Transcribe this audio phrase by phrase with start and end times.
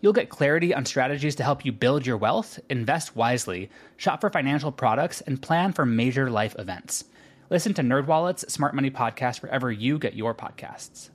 [0.00, 4.30] You'll get clarity on strategies to help you build your wealth, invest wisely, shop for
[4.30, 7.04] financial products, and plan for major life events.
[7.50, 11.10] Listen to NerdWallet's Smart Money Podcast wherever you get your podcasts.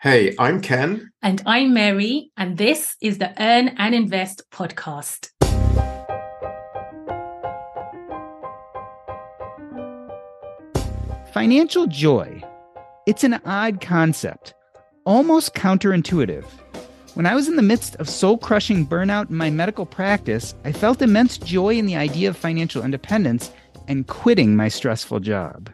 [0.00, 1.10] Hey, I'm Ken.
[1.20, 5.28] And I'm Mary, and this is the Earn and Invest podcast.
[11.32, 12.42] Financial joy.
[13.06, 14.54] It's an odd concept,
[15.04, 16.46] almost counterintuitive.
[17.14, 20.72] When I was in the midst of soul crushing burnout in my medical practice, I
[20.72, 23.52] felt immense joy in the idea of financial independence
[23.86, 25.70] and quitting my stressful job.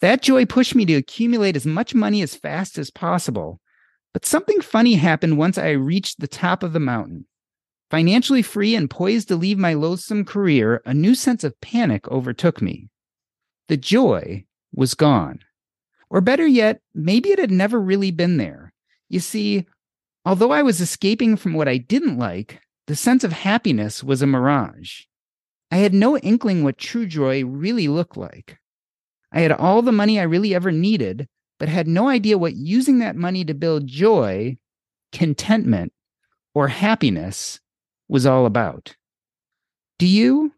[0.00, 3.60] That joy pushed me to accumulate as much money as fast as possible.
[4.12, 7.26] But something funny happened once I reached the top of the mountain.
[7.88, 12.60] Financially free and poised to leave my loathsome career, a new sense of panic overtook
[12.60, 12.88] me.
[13.68, 15.40] The joy was gone.
[16.08, 18.72] Or better yet, maybe it had never really been there.
[19.08, 19.66] You see,
[20.24, 24.26] Although I was escaping from what I didn't like, the sense of happiness was a
[24.26, 25.02] mirage.
[25.70, 28.58] I had no inkling what true joy really looked like.
[29.32, 32.98] I had all the money I really ever needed, but had no idea what using
[32.98, 34.58] that money to build joy,
[35.12, 35.92] contentment,
[36.54, 37.60] or happiness
[38.08, 38.96] was all about.
[39.98, 40.52] Do you?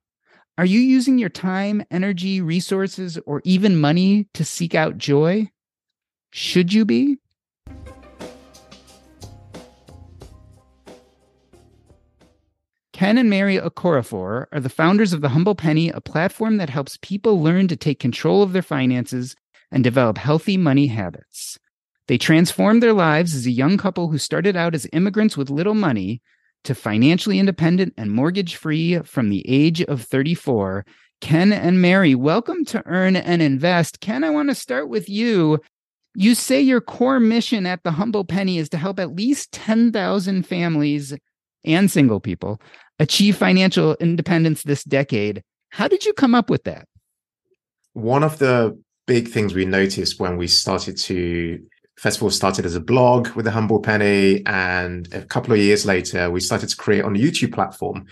[0.56, 5.50] Are you using your time, energy, resources, or even money to seek out joy?
[6.30, 7.18] Should you be?
[13.02, 17.00] Ken and Mary Okorafor are the founders of The Humble Penny, a platform that helps
[17.02, 19.34] people learn to take control of their finances
[19.72, 21.58] and develop healthy money habits.
[22.06, 25.74] They transformed their lives as a young couple who started out as immigrants with little
[25.74, 26.22] money
[26.62, 30.86] to financially independent and mortgage free from the age of 34.
[31.20, 33.98] Ken and Mary, welcome to Earn and Invest.
[33.98, 35.58] Ken, I want to start with you.
[36.14, 40.46] You say your core mission at the Humble Penny is to help at least 10,000
[40.46, 41.16] families
[41.64, 42.60] and single people
[43.02, 45.42] achieve financial independence this decade.
[45.70, 46.86] How did you come up with that?
[47.94, 51.58] One of the big things we noticed when we started to
[51.98, 55.58] first of all started as a blog with the humble penny and a couple of
[55.58, 58.06] years later we started to create on the youtube platform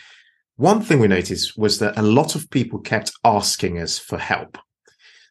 [0.56, 4.58] one thing we noticed was that a lot of people kept asking us for help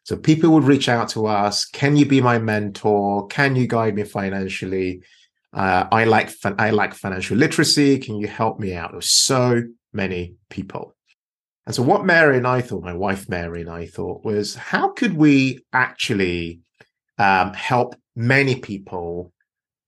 [0.04, 3.96] so people would reach out to us can you be my mentor can you guide
[3.96, 5.04] me financially
[5.54, 7.98] uh, I like I like financial literacy.
[8.00, 8.92] Can you help me out?
[8.92, 10.96] There's so many people.
[11.66, 14.90] And so what Mary and I thought, my wife Mary and I thought, was how
[14.90, 16.62] could we actually
[17.18, 19.34] um, help many people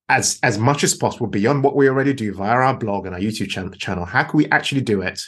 [0.10, 3.22] as as much as possible beyond what we already do via our blog and our
[3.22, 5.22] YouTube channel, channel how can we actually do it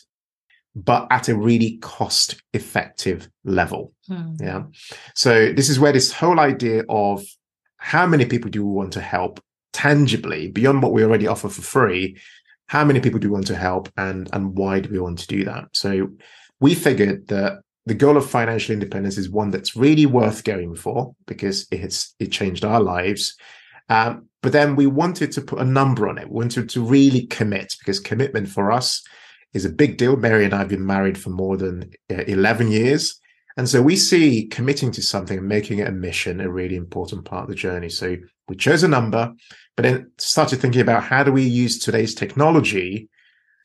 [0.76, 4.34] but at a really cost effective level hmm.
[4.40, 4.64] yeah
[5.16, 7.24] so this is where this whole idea of
[7.78, 9.40] how many people do we want to help
[9.74, 12.18] tangibly beyond what we already offer for free
[12.68, 15.28] how many people do we want to help and and why do we want to
[15.28, 15.66] do that?
[15.74, 16.10] So
[16.60, 21.16] we figured that the goal of financial independence is one that's really worth going for
[21.28, 23.36] because it's it changed our lives.
[23.90, 26.30] Um, but then we wanted to put a number on it.
[26.30, 29.04] We wanted to really commit because commitment for us
[29.54, 30.18] is a big deal.
[30.18, 33.20] Mary and i have been married for more than uh, 11 years.
[33.56, 37.24] And so we see committing to something and making it a mission a really important
[37.26, 37.90] part of the journey.
[37.90, 38.18] So
[38.48, 39.34] we chose a number,
[39.76, 43.10] but then started thinking about how do we use today's technology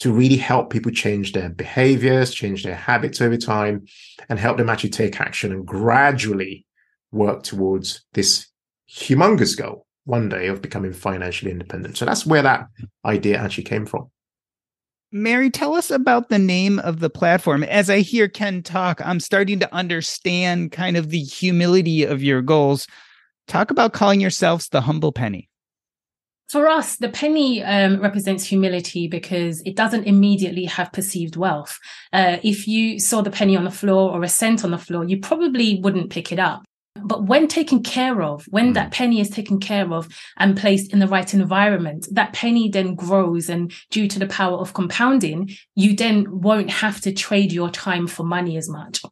[0.00, 3.84] to really help people change their behaviors, change their habits over time,
[4.28, 6.64] and help them actually take action and gradually
[7.10, 8.46] work towards this
[8.88, 11.96] humongous goal one day of becoming financially independent.
[11.96, 12.69] So that's where that
[13.04, 14.11] idea actually came from.
[15.11, 17.64] Mary, tell us about the name of the platform.
[17.64, 22.43] As I hear Ken talk, I'm starting to understand kind of the humility of your
[22.43, 22.87] goals.
[23.46, 25.47] Talk about calling yourselves the humble penny.
[26.48, 31.78] For us, the penny um, represents humility because it doesn't immediately have perceived wealth.
[32.12, 35.04] Uh, if you saw the penny on the floor or a cent on the floor,
[35.04, 36.64] you probably wouldn't pick it up.
[37.04, 38.74] But when taken care of, when mm.
[38.74, 42.94] that penny is taken care of and placed in the right environment, that penny then
[42.94, 43.48] grows.
[43.48, 48.06] And due to the power of compounding, you then won't have to trade your time
[48.06, 49.02] for money as much.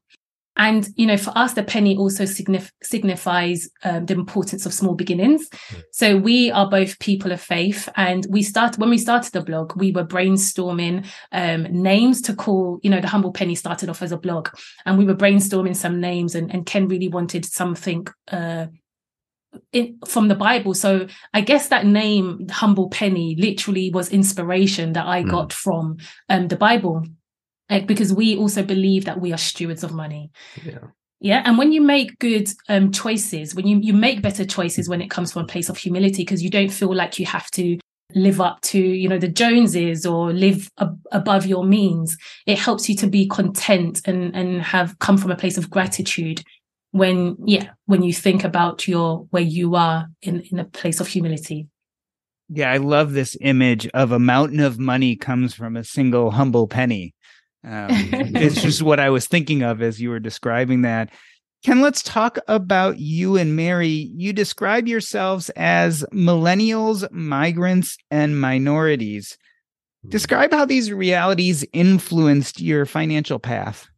[0.56, 4.94] And, you know, for us, the penny also signif- signifies um, the importance of small
[4.94, 5.48] beginnings.
[5.48, 5.82] Mm.
[5.92, 7.88] So we are both people of faith.
[7.96, 12.80] And we started, when we started the blog, we were brainstorming um, names to call,
[12.82, 14.48] you know, the Humble Penny started off as a blog.
[14.84, 18.66] And we were brainstorming some names, and, and Ken really wanted something uh,
[19.72, 20.74] in, from the Bible.
[20.74, 25.30] So I guess that name, Humble Penny, literally was inspiration that I mm.
[25.30, 25.98] got from
[26.28, 27.04] um, the Bible
[27.68, 30.30] like, because we also believe that we are stewards of money.
[30.64, 30.78] Yeah.
[31.20, 31.42] Yeah.
[31.44, 35.10] And when you make good um, choices, when you, you make better choices when it
[35.10, 37.78] comes from a place of humility, because you don't feel like you have to
[38.14, 42.16] live up to, you know, the Joneses or live ab- above your means,
[42.46, 46.42] it helps you to be content and, and have come from a place of gratitude
[46.92, 51.08] when, yeah, when you think about your, where you are in, in a place of
[51.08, 51.66] humility.
[52.48, 56.68] Yeah, I love this image of a mountain of money comes from a single humble
[56.68, 57.12] penny.
[57.66, 61.10] Um, it's just what I was thinking of as you were describing that.
[61.64, 63.88] Ken, let's talk about you and Mary.
[64.14, 69.36] You describe yourselves as millennials, migrants, and minorities.
[70.04, 70.10] Hmm.
[70.10, 73.88] Describe how these realities influenced your financial path.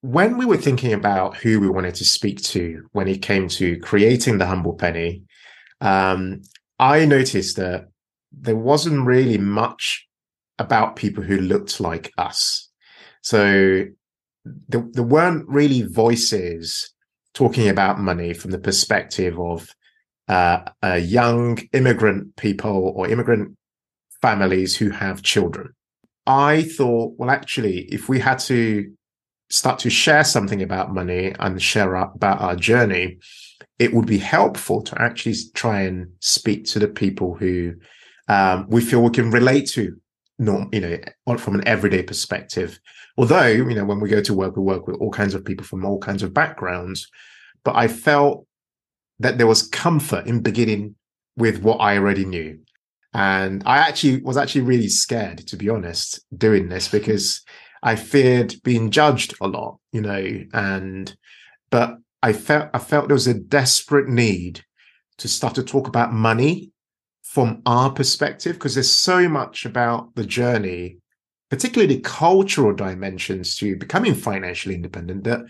[0.00, 3.78] When we were thinking about who we wanted to speak to when it came to
[3.80, 5.22] creating the Humble Penny,
[5.80, 6.40] um,
[6.78, 7.88] I noticed that
[8.32, 10.08] there wasn't really much
[10.62, 12.68] about people who looked like us.
[13.22, 13.84] So
[14.44, 16.92] there, there weren't really voices
[17.34, 19.68] talking about money from the perspective of
[20.28, 23.56] uh, uh, young immigrant people or immigrant
[24.20, 25.74] families who have children.
[26.26, 28.90] I thought, well, actually, if we had to
[29.50, 33.18] start to share something about money and share about our journey,
[33.78, 37.74] it would be helpful to actually try and speak to the people who
[38.28, 40.00] um, we feel we can relate to
[40.42, 42.78] norm, you know, from an everyday perspective.
[43.16, 45.64] Although, you know, when we go to work, we work with all kinds of people
[45.64, 47.08] from all kinds of backgrounds.
[47.64, 48.46] But I felt
[49.18, 50.96] that there was comfort in beginning
[51.36, 52.58] with what I already knew.
[53.14, 57.42] And I actually was actually really scared, to be honest, doing this because
[57.82, 61.14] I feared being judged a lot, you know, and
[61.70, 64.64] but I felt I felt there was a desperate need
[65.18, 66.71] to start to talk about money
[67.32, 70.98] from our perspective because there's so much about the journey
[71.52, 75.40] particularly the cultural dimensions to becoming financially independent that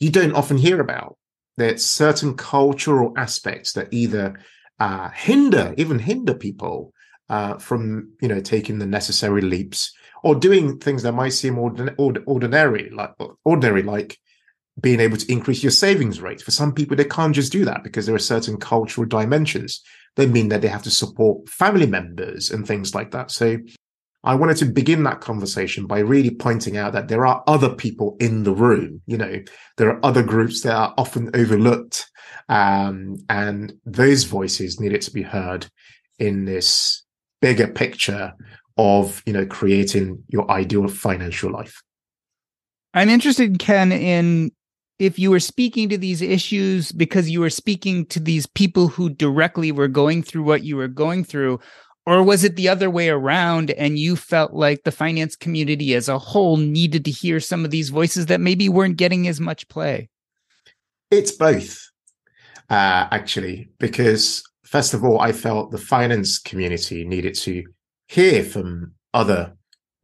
[0.00, 1.18] you don't often hear about.
[1.58, 4.40] There's certain cultural aspects that either
[4.80, 6.94] uh, hinder even hinder people
[7.28, 9.92] uh, from you know taking the necessary leaps
[10.22, 13.12] or doing things that might seem ordin- ordinary like
[13.44, 14.18] ordinary like
[14.80, 16.40] being able to increase your savings rate.
[16.40, 19.82] For some people they can't just do that because there are certain cultural dimensions
[20.16, 23.30] they mean that they have to support family members and things like that.
[23.30, 23.58] So
[24.24, 28.16] I wanted to begin that conversation by really pointing out that there are other people
[28.20, 29.02] in the room.
[29.06, 29.42] You know,
[29.78, 32.08] there are other groups that are often overlooked.
[32.48, 35.66] Um, and those voices needed to be heard
[36.18, 37.02] in this
[37.40, 38.32] bigger picture
[38.76, 41.82] of, you know, creating your ideal financial life.
[42.94, 44.52] I'm interested, Ken, in
[45.02, 49.10] if you were speaking to these issues because you were speaking to these people who
[49.10, 51.58] directly were going through what you were going through
[52.06, 56.08] or was it the other way around and you felt like the finance community as
[56.08, 59.68] a whole needed to hear some of these voices that maybe weren't getting as much
[59.68, 60.08] play?
[61.10, 61.78] It's both
[62.70, 67.64] uh, actually because first of all i felt the finance community needed to
[68.06, 69.54] hear from other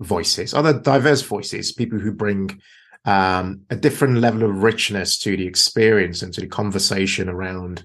[0.00, 2.60] voices other diverse voices people who bring
[3.08, 7.82] um, a different level of richness to the experience and to the conversation around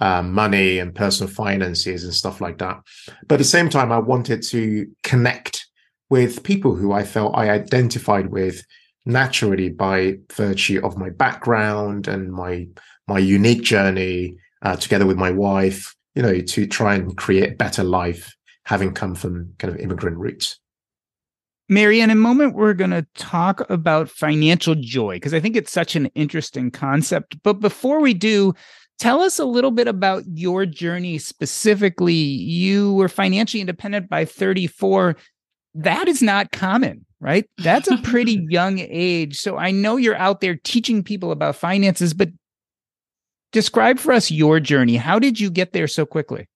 [0.00, 2.80] um, money and personal finances and stuff like that.
[3.28, 5.64] But at the same time, I wanted to connect
[6.10, 8.64] with people who I felt I identified with
[9.06, 12.66] naturally by virtue of my background and my
[13.06, 17.56] my unique journey uh, together with my wife you know to try and create a
[17.56, 20.58] better life having come from kind of immigrant roots
[21.68, 25.72] Mary, in a moment, we're going to talk about financial joy because I think it's
[25.72, 27.42] such an interesting concept.
[27.42, 28.54] But before we do,
[28.98, 32.12] tell us a little bit about your journey specifically.
[32.12, 35.16] You were financially independent by 34.
[35.74, 37.48] That is not common, right?
[37.58, 39.38] That's a pretty young age.
[39.38, 42.28] So I know you're out there teaching people about finances, but
[43.52, 44.96] describe for us your journey.
[44.96, 46.46] How did you get there so quickly?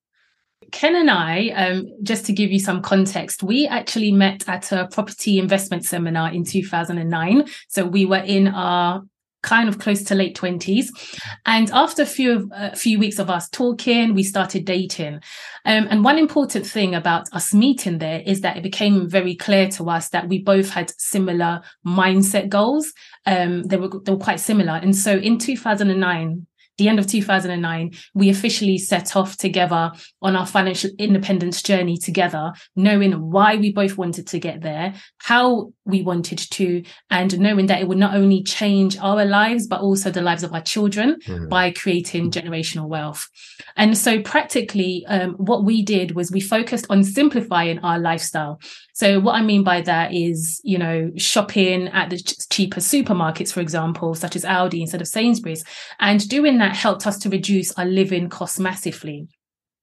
[0.70, 4.88] Ken and I, um, just to give you some context, we actually met at a
[4.88, 7.48] property investment seminar in 2009.
[7.68, 9.02] So we were in our
[9.42, 10.88] kind of close to late 20s
[11.46, 15.14] and after a few a few weeks of us talking we started dating.
[15.64, 19.68] Um, and one important thing about us meeting there is that it became very clear
[19.70, 22.92] to us that we both had similar mindset goals.
[23.26, 24.72] Um, they were they were quite similar.
[24.72, 26.46] And so in 2009
[26.78, 29.92] the end of 2009, we officially set off together
[30.22, 35.72] on our financial independence journey together, knowing why we both wanted to get there, how
[35.84, 40.10] we wanted to, and knowing that it would not only change our lives, but also
[40.10, 41.48] the lives of our children mm.
[41.48, 43.28] by creating generational wealth.
[43.76, 48.60] And so practically, um, what we did was we focused on simplifying our lifestyle.
[48.92, 53.52] So what I mean by that is, you know, shopping at the ch- cheaper supermarkets,
[53.52, 55.64] for example, such as Aldi instead of Sainsbury's.
[56.00, 59.28] And doing that helped us to reduce our living costs massively.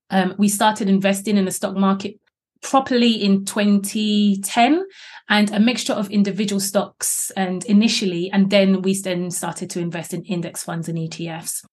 [0.09, 2.15] Um, we started investing in the stock market
[2.61, 4.85] properly in 2010
[5.29, 10.13] and a mixture of individual stocks and initially and then we then started to invest
[10.13, 11.63] in index funds and ETFs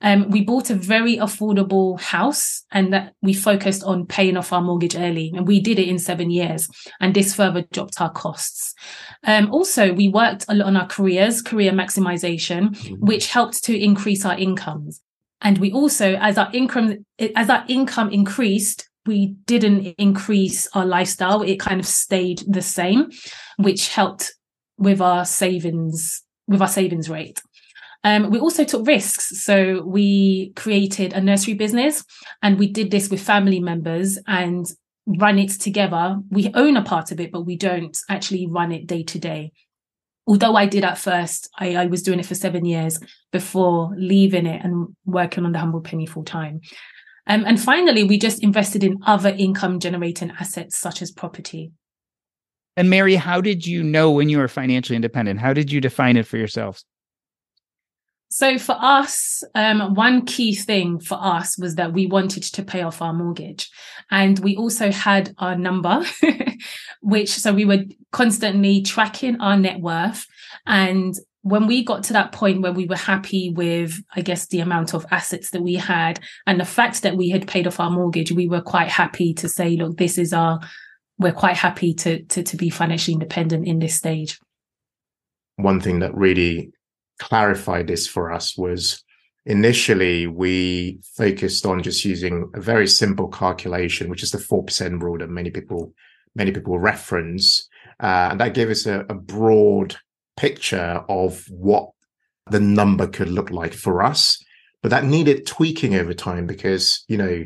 [0.00, 4.60] um, we bought a very affordable house and that we focused on paying off our
[4.60, 5.32] mortgage early.
[5.34, 6.68] And we did it in seven years
[7.00, 8.74] and this further dropped our costs.
[9.24, 12.94] Um, also we worked a lot on our careers career maximization mm-hmm.
[12.94, 15.00] which helped to increase our incomes.
[15.40, 21.40] And we also as our income as our income increased we didn't increase our lifestyle.
[21.42, 23.10] It kind of stayed the same
[23.56, 24.32] which helped
[24.76, 27.40] with our savings with our savings rate
[28.08, 29.42] um, we also took risks.
[29.42, 32.04] So we created a nursery business
[32.42, 34.66] and we did this with family members and
[35.06, 36.16] run it together.
[36.30, 39.52] We own a part of it, but we don't actually run it day to day.
[40.26, 42.98] Although I did at first, I, I was doing it for seven years
[43.30, 46.60] before leaving it and working on the Humble Penny full time.
[47.26, 51.72] Um, and finally, we just invested in other income generating assets such as property.
[52.76, 55.40] And Mary, how did you know when you were financially independent?
[55.40, 56.84] How did you define it for yourselves?
[58.30, 62.82] So for us, um, one key thing for us was that we wanted to pay
[62.82, 63.70] off our mortgage.
[64.10, 66.02] And we also had our number,
[67.00, 70.26] which so we were constantly tracking our net worth.
[70.66, 74.60] And when we got to that point where we were happy with, I guess, the
[74.60, 77.90] amount of assets that we had and the fact that we had paid off our
[77.90, 80.60] mortgage, we were quite happy to say, look, this is our,
[81.18, 84.38] we're quite happy to, to, to be financially independent in this stage.
[85.56, 86.72] One thing that really
[87.18, 89.02] clarify this for us was
[89.46, 95.18] initially we focused on just using a very simple calculation, which is the 4% rule
[95.18, 95.92] that many people,
[96.34, 97.68] many people reference.
[98.00, 99.96] Uh, and that gave us a, a broad
[100.36, 101.90] picture of what
[102.50, 104.42] the number could look like for us.
[104.82, 107.44] But that needed tweaking over time because, you know,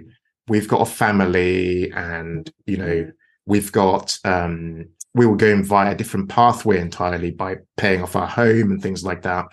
[0.48, 3.10] we've got a family and, you know,
[3.46, 8.26] we've got um, we were going via a different pathway entirely by paying off our
[8.26, 9.46] home and things like that,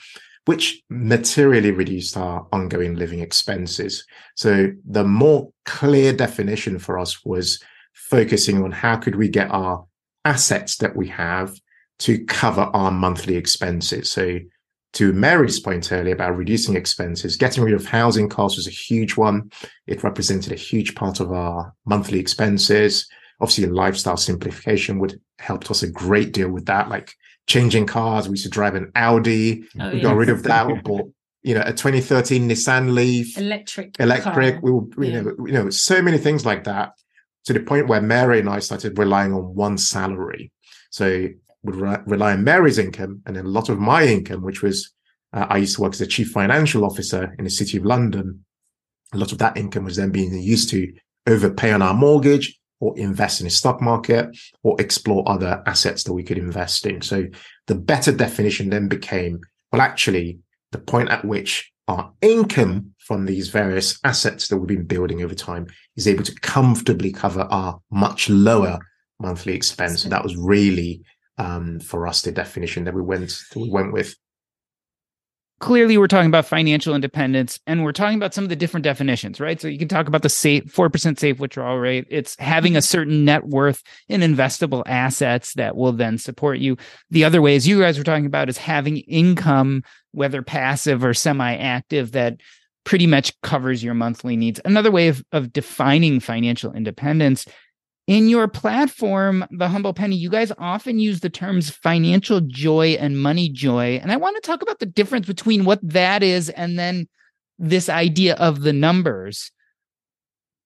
[0.45, 4.05] which materially reduced our ongoing living expenses.
[4.35, 7.61] So the more clear definition for us was
[7.93, 9.85] focusing on how could we get our
[10.25, 11.53] assets that we have
[11.99, 14.09] to cover our monthly expenses.
[14.09, 14.39] So
[14.93, 19.17] to Mary's point earlier about reducing expenses, getting rid of housing costs was a huge
[19.17, 19.51] one.
[19.85, 23.07] It represented a huge part of our monthly expenses
[23.41, 26.89] obviously lifestyle simplification would helped us a great deal with that.
[26.89, 27.13] Like
[27.48, 29.63] changing cars, we used to drive an Audi.
[29.79, 30.03] Oh, we yeah.
[30.03, 30.67] got rid of that.
[30.67, 34.55] We bought, you know, a 2013 Nissan Leaf, electric, electric.
[34.55, 34.62] Car.
[34.62, 35.22] We were, you yeah.
[35.22, 36.93] know, you know, so many things like that.
[37.46, 40.51] To the point where Mary and I started relying on one salary.
[40.91, 41.29] So
[41.63, 44.91] would re- rely on Mary's income and then a lot of my income, which was
[45.34, 48.46] uh, I used to work as a chief financial officer in the city of London.
[49.13, 50.91] A lot of that income was then being used to
[51.27, 56.13] overpay on our mortgage or invest in the stock market or explore other assets that
[56.13, 57.01] we could invest in.
[57.01, 57.25] So
[57.67, 60.39] the better definition then became, well, actually,
[60.71, 65.33] the point at which our income from these various assets that we've been building over
[65.33, 65.67] time
[65.98, 68.79] is able to comfortably cover our much lower
[69.19, 70.03] monthly expense.
[70.03, 71.01] And that was really
[71.38, 74.15] um, for us the definition that we went that we went with
[75.59, 79.39] clearly we're talking about financial independence and we're talking about some of the different definitions,
[79.39, 79.59] right?
[79.59, 82.07] So you can talk about the safe 4% safe withdrawal rate.
[82.09, 86.77] It's having a certain net worth in investable assets that will then support you.
[87.11, 91.13] The other way, as you guys were talking about, is having income, whether passive or
[91.13, 92.39] semi-active, that
[92.85, 94.59] pretty much covers your monthly needs.
[94.63, 97.45] Another way of, of defining financial independence
[98.09, 103.21] in your platform, the Humble Penny, you guys often use the terms financial joy and
[103.21, 103.99] money joy.
[104.01, 107.07] And I want to talk about the difference between what that is and then
[107.59, 109.51] this idea of the numbers.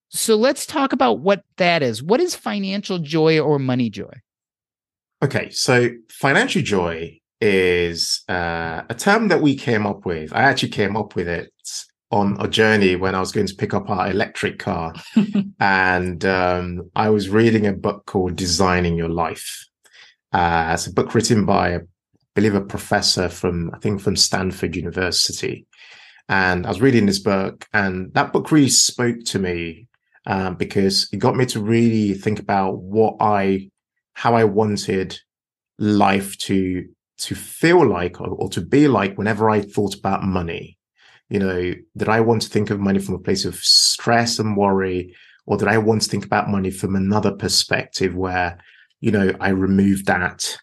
[0.07, 2.01] So let's talk about what that is.
[2.01, 4.21] What is financial joy or money joy?
[5.21, 10.31] Okay, so financial joy is uh, a term that we came up with.
[10.31, 11.51] I actually came up with it
[12.13, 14.93] on a journey when I was going to pick up our electric car.
[15.59, 19.67] and um, I was reading a book called Designing Your Life.
[20.31, 21.79] Uh, it's a book written by, I
[22.35, 25.65] believe, a professor from, I think, from Stanford University.
[26.29, 29.87] And I was reading this book, and that book really spoke to me
[30.27, 33.71] um, because it got me to really think about what I,
[34.13, 35.19] how I wanted
[35.79, 40.77] life to to feel like or, or to be like whenever I thought about money.
[41.33, 44.55] You know, did I want to think of money from a place of stress and
[44.55, 45.15] worry,
[45.47, 48.59] or did I want to think about money from another perspective where,
[49.01, 50.55] you know, I removed that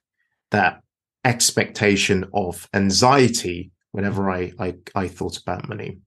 [0.53, 0.81] that
[1.25, 5.99] expectation of anxiety whenever I, I I thought about money.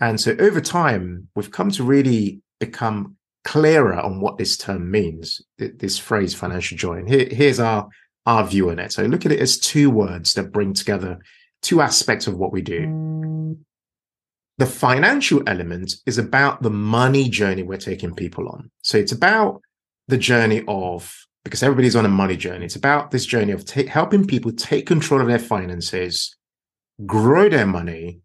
[0.00, 5.40] And so over time, we've come to really become clearer on what this term means,
[5.56, 6.98] this phrase financial joy.
[6.98, 7.88] And here, here's our,
[8.26, 8.92] our view on it.
[8.92, 11.20] So look at it as two words that bring together
[11.62, 13.56] two aspects of what we do.
[14.58, 18.70] The financial element is about the money journey we're taking people on.
[18.82, 19.60] So it's about
[20.06, 21.12] the journey of,
[21.44, 25.20] because everybody's on a money journey, it's about this journey of helping people take control
[25.20, 26.36] of their finances,
[27.04, 28.20] grow their money,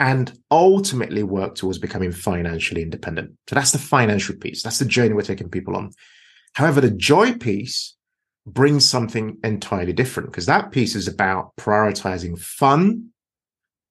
[0.00, 3.32] and ultimately work towards becoming financially independent.
[3.48, 4.62] So that's the financial piece.
[4.62, 5.90] That's the journey we're taking people on.
[6.54, 7.94] However, the joy piece
[8.46, 13.10] brings something entirely different because that piece is about prioritizing fun,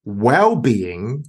[0.05, 1.25] well being,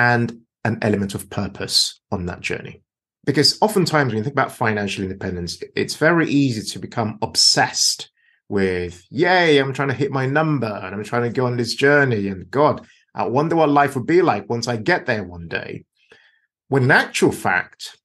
[0.00, 2.82] and an element of purpose on that journey.
[3.26, 8.10] Because oftentimes, when you think about financial independence, it's very easy to become obsessed
[8.48, 11.74] with, yay, I'm trying to hit my number and I'm trying to go on this
[11.74, 12.28] journey.
[12.28, 15.84] And God, I wonder what life would be like once I get there one day.
[16.68, 17.98] When in actual fact,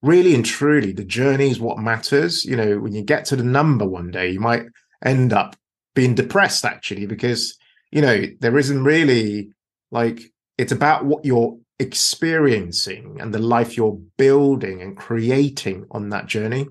[0.00, 2.42] really and truly, the journey is what matters.
[2.44, 4.64] You know, when you get to the number one day, you might
[5.04, 5.56] end up
[5.94, 7.58] being depressed actually, because,
[7.92, 9.50] you know, there isn't really
[9.90, 10.22] like,
[10.58, 16.66] it's about what you're experiencing and the life you're building and creating on that journey.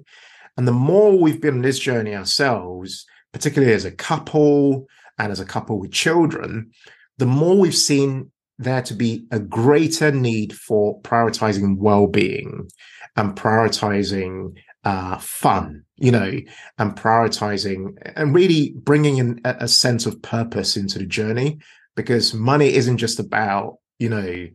[0.57, 5.39] And the more we've been on this journey ourselves, particularly as a couple and as
[5.39, 6.71] a couple with children,
[7.17, 12.69] the more we've seen there to be a greater need for prioritizing well-being
[13.15, 16.31] and prioritizing uh, fun, you know,
[16.77, 21.59] and prioritizing and really bringing in a, a sense of purpose into the journey
[21.95, 24.47] because money isn't just about, you know,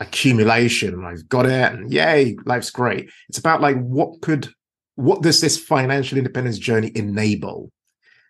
[0.00, 1.04] accumulation.
[1.04, 3.10] I've got it and yay, life's great.
[3.28, 4.48] It's about like, what could,
[4.96, 7.70] what does this financial independence journey enable?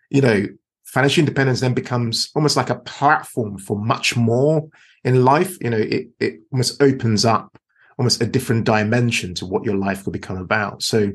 [0.09, 0.45] You know,
[0.85, 4.67] financial independence then becomes almost like a platform for much more
[5.03, 5.57] in life.
[5.61, 7.57] You know, it, it almost opens up
[7.97, 10.81] almost a different dimension to what your life will become about.
[10.83, 11.11] So,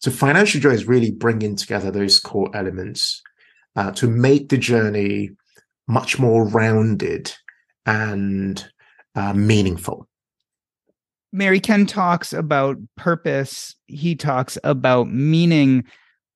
[0.00, 3.22] so financial joy is really bringing together those core elements
[3.76, 5.30] uh, to make the journey
[5.90, 7.32] much more rounded
[7.84, 8.70] and
[9.14, 10.06] uh, meaningful.
[11.32, 13.74] Mary Ken talks about purpose.
[13.86, 15.84] He talks about meaning.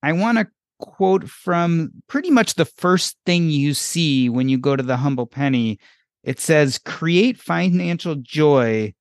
[0.02, 0.46] I want to
[0.78, 5.26] quote from pretty much the first thing you see when you go to the humble
[5.26, 5.78] penny.
[6.22, 8.94] It says, create financial joy,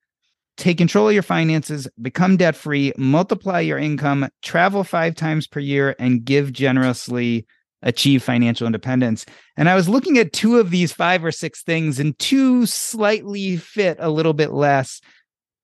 [0.57, 5.59] take control of your finances, become debt free, multiply your income, travel five times per
[5.59, 7.45] year, and give generously,
[7.83, 9.25] achieve financial independence.
[9.55, 13.57] And I was looking at two of these five or six things, and two slightly
[13.57, 15.01] fit a little bit less.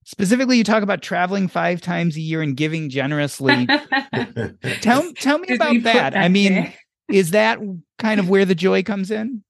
[0.05, 3.67] Specifically, you talk about traveling five times a year and giving generously.
[4.81, 6.13] tell tell me Did about that.
[6.13, 6.17] that.
[6.17, 6.73] I mean,
[7.09, 7.59] is that
[7.97, 9.43] kind of where the joy comes in?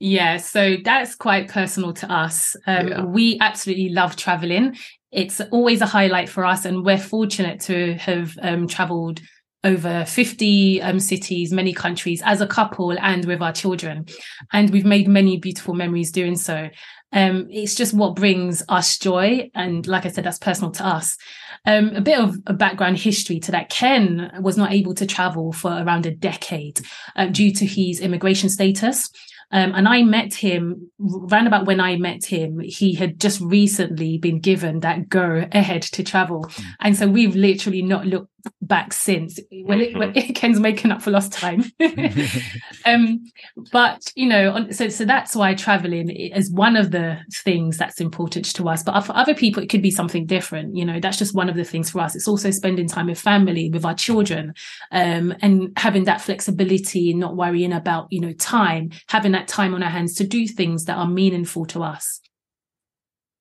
[0.00, 2.56] Yeah, so that's quite personal to us.
[2.66, 3.04] Um, yeah.
[3.04, 4.76] We absolutely love traveling.
[5.12, 9.20] It's always a highlight for us, and we're fortunate to have um, traveled
[9.64, 14.06] over 50 um, cities, many countries as a couple and with our children.
[14.52, 16.68] And we've made many beautiful memories doing so.
[17.12, 19.50] Um, it's just what brings us joy.
[19.54, 21.16] And like I said, that's personal to us.
[21.64, 23.70] Um, a bit of a background history to that.
[23.70, 26.80] Ken was not able to travel for around a decade
[27.16, 29.10] uh, due to his immigration status.
[29.50, 34.18] Um, and I met him round about when I met him, he had just recently
[34.18, 36.44] been given that go ahead to travel.
[36.44, 36.64] Mm.
[36.80, 41.10] And so we've literally not looked back since when, it, when Ken's making up for
[41.10, 41.64] lost time.
[42.86, 43.24] um,
[43.72, 48.46] but you know, so so that's why traveling is one of the things that's important
[48.54, 48.82] to us.
[48.82, 50.76] But for other people, it could be something different.
[50.76, 52.14] You know, that's just one of the things for us.
[52.14, 54.54] It's also spending time with family, with our children,
[54.92, 59.74] um, and having that flexibility, and not worrying about you know time, having that time
[59.74, 62.20] on our hands to do things that are meaningful to us.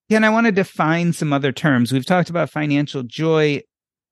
[0.10, 1.92] Yeah, and I want to define some other terms.
[1.92, 3.62] We've talked about financial joy.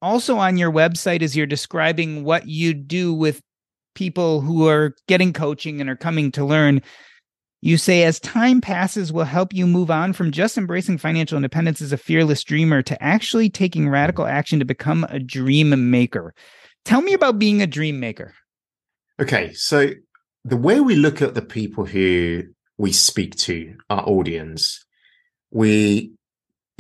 [0.02, 3.42] Also, on your website, as you're describing what you do with
[3.94, 6.82] people who are getting coaching and are coming to learn,
[7.62, 11.82] you say, as time passes, will help you move on from just embracing financial independence
[11.82, 16.34] as a fearless dreamer to actually taking radical action to become a dream maker.
[16.86, 18.34] Tell me about being a dream maker.
[19.22, 19.92] Okay, so
[20.44, 22.44] the way we look at the people who
[22.80, 24.84] we speak to, our audience,
[25.52, 26.14] we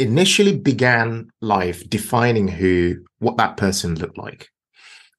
[0.01, 4.49] initially began life defining who, what that person looked like.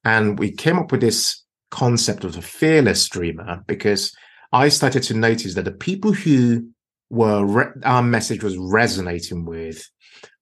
[0.03, 4.15] And we came up with this concept of a fearless dreamer because
[4.51, 6.69] I started to notice that the people who
[7.09, 9.89] were re- our message was resonating with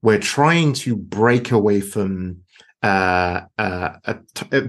[0.02, 2.42] were trying to break away from
[2.84, 4.18] uh, uh, a,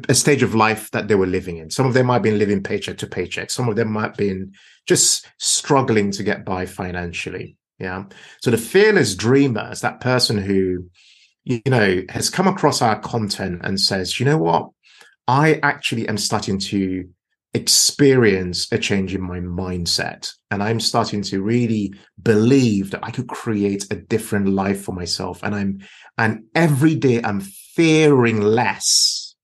[0.08, 1.70] a, stage of life that they were living in.
[1.70, 3.50] Some of them might have been living paycheck to paycheck.
[3.50, 4.52] Some of them might have been
[4.86, 7.56] just struggling to get by financially.
[7.82, 8.04] Yeah.
[8.40, 10.86] So the fearless dreamer is that person who,
[11.42, 14.68] you know, has come across our content and says, you know what?
[15.26, 17.08] I actually am starting to
[17.54, 20.32] experience a change in my mindset.
[20.52, 21.92] And I'm starting to really
[22.22, 25.42] believe that I could create a different life for myself.
[25.42, 25.80] And I'm,
[26.16, 29.34] and every day I'm fearing less.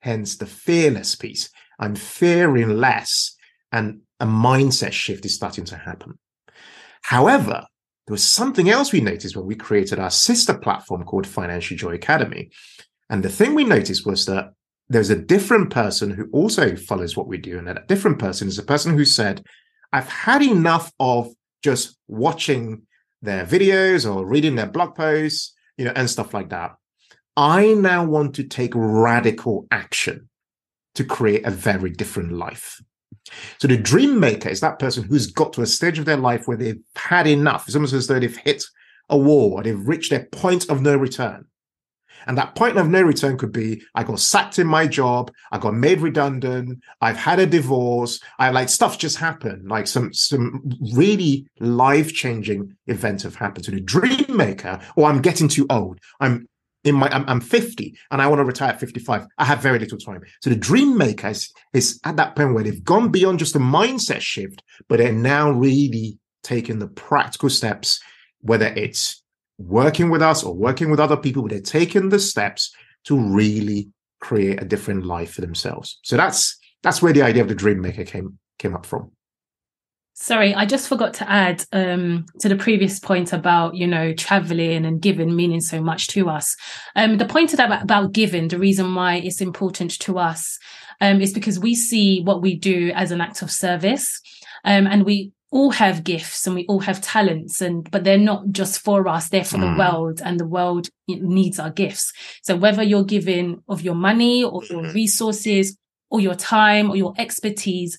[0.00, 1.48] Hence the fearless piece.
[1.78, 3.34] I'm fearing less.
[3.72, 6.18] And a mindset shift is starting to happen.
[7.00, 7.64] However,
[8.08, 11.92] there was something else we noticed when we created our sister platform called Financial Joy
[11.92, 12.50] Academy.
[13.10, 14.54] And the thing we noticed was that
[14.88, 17.58] there's a different person who also follows what we do.
[17.58, 19.44] And that different person is a person who said,
[19.92, 21.28] I've had enough of
[21.62, 22.86] just watching
[23.20, 26.76] their videos or reading their blog posts, you know, and stuff like that.
[27.36, 30.30] I now want to take radical action
[30.94, 32.80] to create a very different life.
[33.58, 36.46] So the dream maker is that person who's got to a stage of their life
[36.46, 37.66] where they've had enough.
[37.66, 38.64] It's almost as though they've hit
[39.08, 41.46] a wall or they've reached their point of no return.
[42.26, 45.58] And that point of no return could be I got sacked in my job, I
[45.58, 50.62] got made redundant, I've had a divorce, I like stuff just happened, like some some
[50.92, 56.00] really life-changing events have happened to the dream maker, or I'm getting too old.
[56.20, 56.48] I'm
[56.88, 59.26] in my I'm, I'm 50 and I want to retire at 55.
[59.38, 60.22] I have very little time.
[60.40, 63.60] So the dream maker is, is at that point where they've gone beyond just a
[63.60, 68.00] mindset shift, but they're now really taking the practical steps,
[68.40, 69.22] whether it's
[69.58, 72.74] working with us or working with other people, they're taking the steps
[73.04, 75.98] to really create a different life for themselves.
[76.02, 79.10] So that's that's where the idea of the dream maker came came up from.
[80.20, 84.84] Sorry, I just forgot to add um, to the previous point about you know traveling
[84.84, 86.56] and giving meaning so much to us.
[86.96, 90.58] Um, the point about, about giving, the reason why it's important to us
[91.00, 94.20] um, is because we see what we do as an act of service,
[94.64, 98.50] um, and we all have gifts and we all have talents and but they're not
[98.50, 99.62] just for us they're for mm.
[99.62, 104.44] the world and the world needs our gifts so whether you're giving of your money
[104.44, 104.92] or your mm-hmm.
[104.92, 105.78] resources
[106.10, 107.98] or your time or your expertise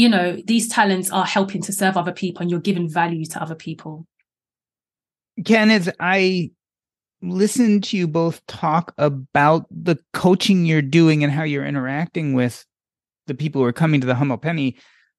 [0.00, 3.42] you know, these talents are helping to serve other people and you're giving value to
[3.42, 4.06] other people.
[5.44, 6.52] Ken, as I
[7.20, 12.64] listen to you both talk about the coaching you're doing and how you're interacting with
[13.26, 14.74] the people who are coming to the humble penny,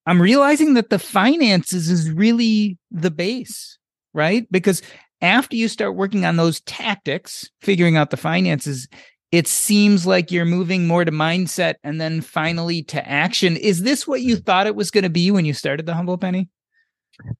[0.06, 3.78] I'm realizing that the finances is really the base,
[4.14, 4.50] right?
[4.50, 4.82] Because
[5.20, 8.88] after you start working on those tactics, figuring out the finances,
[9.32, 13.56] it seems like you're moving more to mindset and then finally to action.
[13.56, 16.18] Is this what you thought it was going to be when you started the Humble
[16.18, 16.50] Penny?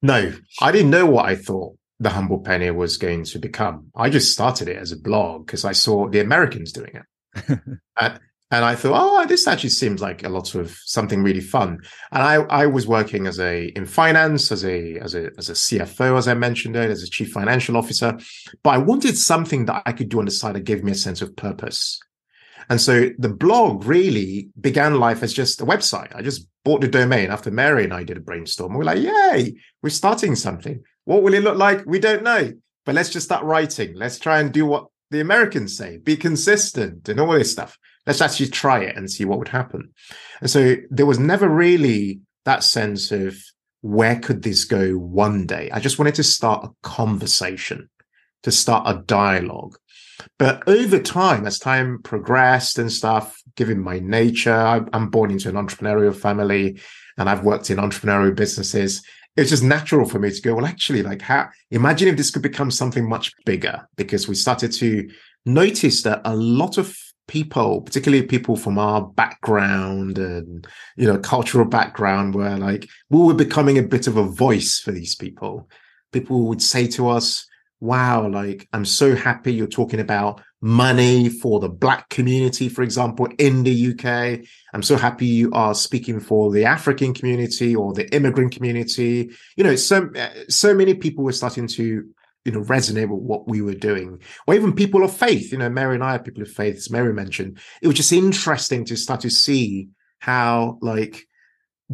[0.01, 3.87] No, I didn't know what I thought the Humble Penny was going to become.
[3.95, 7.59] I just started it as a blog because I saw the Americans doing it.
[7.97, 8.17] uh,
[8.53, 11.79] and I thought, oh, this actually seems like a lot of something really fun.
[12.11, 15.53] And I, I was working as a in finance, as a as a as a
[15.53, 18.15] CFO, as I mentioned it, as a chief financial officer.
[18.61, 20.95] But I wanted something that I could do on the side that gave me a
[20.95, 21.99] sense of purpose.
[22.69, 26.15] And so the blog really began life as just a website.
[26.15, 28.75] I just bought the domain after Mary and I did a brainstorm.
[28.75, 30.81] We're like, yay, we're starting something.
[31.05, 31.85] What will it look like?
[31.87, 32.53] We don't know.
[32.85, 33.95] But let's just start writing.
[33.95, 38.21] Let's try and do what the Americans say, be consistent and all this stuff let's
[38.21, 39.91] actually try it and see what would happen.
[40.41, 43.37] And so there was never really that sense of
[43.81, 45.69] where could this go one day?
[45.71, 47.89] I just wanted to start a conversation,
[48.43, 49.75] to start a dialogue.
[50.39, 55.55] But over time, as time progressed and stuff, given my nature, I'm born into an
[55.55, 56.79] entrepreneurial family
[57.17, 59.03] and I've worked in entrepreneurial businesses.
[59.35, 62.41] It's just natural for me to go, well, actually, like how imagine if this could
[62.41, 65.09] become something much bigger because we started to
[65.45, 66.95] notice that a lot of
[67.27, 73.33] people, particularly people from our background and you know cultural background, where like we were
[73.33, 75.69] becoming a bit of a voice for these people.
[76.11, 77.47] people would say to us,
[77.83, 83.27] wow, like, I'm so happy you're talking about money for the black community, for example,
[83.37, 84.47] in the UK.
[84.73, 89.31] I'm so happy you are speaking for the African community or the immigrant community.
[89.57, 92.07] You know, so, eh, so many people were starting to
[92.45, 94.21] you know resonate with what we were doing.
[94.47, 96.91] Or even people of faith you know mary and i are people of faith as
[96.91, 97.59] mary mentioned.
[97.81, 101.25] It was just interesting to start to see how like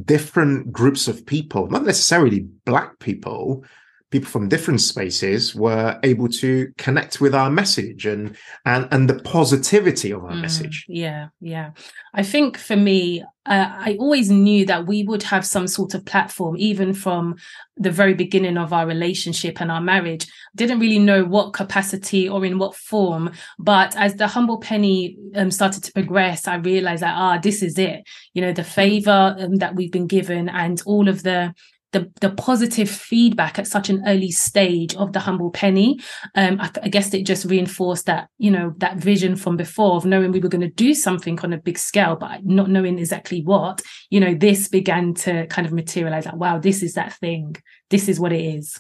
[0.04, 3.64] different groups of people not necessarily black people
[4.12, 9.20] people from different spaces were able to connect with our message and and and the
[9.22, 10.86] positivity of our mm, message.
[10.88, 11.72] yeah yeah.
[12.14, 16.06] I think for me uh, i always knew that we would have some sort of
[16.06, 17.36] platform even from
[17.78, 20.28] the very beginning of our relationship and our marriage.
[20.56, 25.52] Didn't really know what capacity or in what form but as the humble penny um,
[25.52, 28.08] started to progress i realized that ah this is it.
[28.34, 31.54] You know the favor um, that we've been given and all of the
[31.92, 36.00] the, the positive feedback at such an early stage of the humble penny
[36.36, 40.06] um, I, I, guess it just reinforced that you know that vision from before of
[40.06, 43.42] knowing we were going to do something on a big scale but not knowing exactly
[43.42, 47.56] what you know this began to kind of materialize like wow this is that thing.
[47.90, 48.80] This is what it is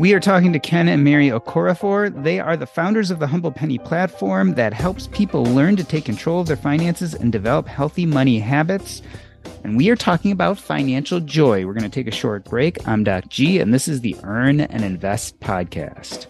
[0.00, 2.24] We are talking to Ken and Mary Okorafor.
[2.24, 6.06] They are the founders of the Humble Penny platform that helps people learn to take
[6.06, 9.02] control of their finances and develop healthy money habits.
[9.62, 11.66] And we are talking about financial joy.
[11.66, 12.88] We're going to take a short break.
[12.88, 16.28] I'm Doc G, and this is the Earn and Invest podcast.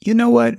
[0.00, 0.58] You know what?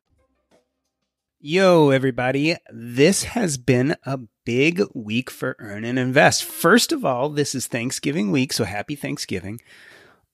[1.43, 2.55] Yo, everybody.
[2.71, 6.43] This has been a big week for Earn and Invest.
[6.43, 9.59] First of all, this is Thanksgiving week, so happy Thanksgiving.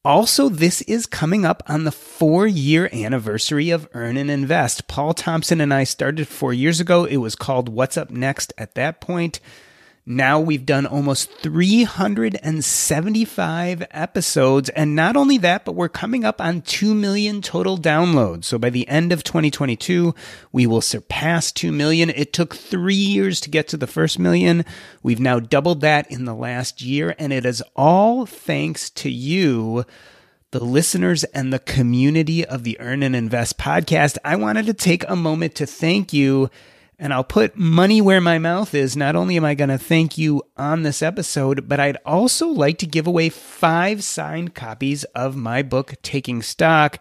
[0.03, 4.89] Also, this is coming up on the four year anniversary of Earn and Invest.
[4.89, 7.05] Paul Thompson and I started four years ago.
[7.05, 9.39] It was called What's Up Next at that point.
[10.09, 14.69] Now we've done almost 375 episodes.
[14.69, 18.45] And not only that, but we're coming up on 2 million total downloads.
[18.45, 20.15] So by the end of 2022,
[20.53, 22.09] we will surpass 2 million.
[22.09, 24.63] It took three years to get to the first million.
[25.03, 27.13] We've now doubled that in the last year.
[27.19, 29.83] And it is all thanks to you
[30.51, 34.17] the listeners and the community of the Earn and Invest podcast.
[34.23, 36.49] I wanted to take a moment to thank you
[36.99, 38.97] and I'll put money where my mouth is.
[38.97, 42.79] Not only am I going to thank you on this episode, but I'd also like
[42.79, 46.99] to give away five signed copies of my book, Taking Stock.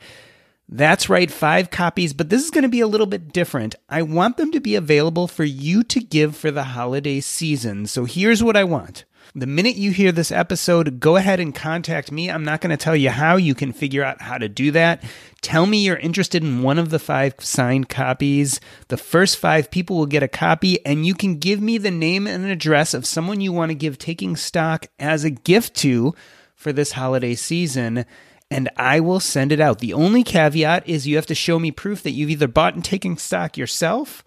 [0.68, 3.76] That's right, five copies, but this is going to be a little bit different.
[3.88, 7.86] I want them to be available for you to give for the holiday season.
[7.86, 9.04] So here's what I want.
[9.38, 12.30] The minute you hear this episode, go ahead and contact me.
[12.30, 15.04] I'm not going to tell you how you can figure out how to do that.
[15.42, 18.60] Tell me you're interested in one of the five signed copies.
[18.88, 22.26] The first five people will get a copy, and you can give me the name
[22.26, 26.14] and address of someone you want to give taking stock as a gift to
[26.54, 28.06] for this holiday season
[28.50, 29.80] and I will send it out.
[29.80, 32.84] The only caveat is you have to show me proof that you've either bought and
[32.84, 34.22] taken stock yourself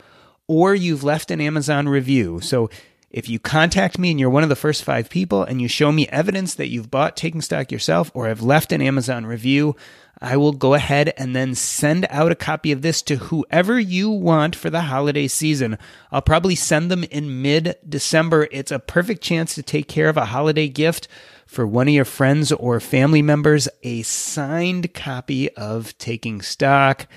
[0.45, 2.41] or you've left an Amazon review.
[2.41, 2.69] So
[3.11, 5.91] if you contact me and you're one of the first five people and you show
[5.91, 9.75] me evidence that you've bought taking stock yourself or have left an Amazon review,
[10.21, 14.09] I will go ahead and then send out a copy of this to whoever you
[14.09, 15.77] want for the holiday season.
[16.11, 18.47] I'll probably send them in mid December.
[18.51, 21.07] It's a perfect chance to take care of a holiday gift
[21.45, 27.07] for one of your friends or family members, a signed copy of Taking Stock.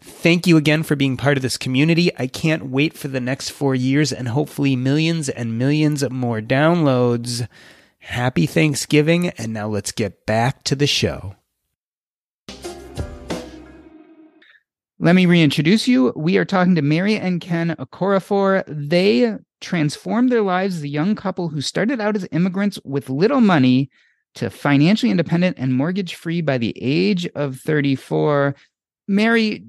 [0.00, 2.10] Thank you again for being part of this community.
[2.18, 7.46] I can't wait for the next four years and hopefully millions and millions more downloads.
[7.98, 11.34] Happy Thanksgiving, and now let's get back to the show.
[14.98, 16.12] Let me reintroduce you.
[16.16, 18.64] We are talking to Mary and Ken Okorafor.
[18.66, 23.40] They transformed their lives as a young couple who started out as immigrants with little
[23.40, 23.90] money
[24.34, 28.54] to financially independent and mortgage free by the age of 34.
[29.08, 29.64] Mary,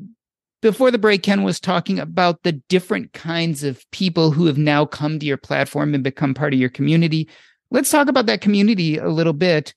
[0.62, 4.86] before the break, Ken was talking about the different kinds of people who have now
[4.86, 7.28] come to your platform and become part of your community.
[7.72, 9.74] Let's talk about that community a little bit.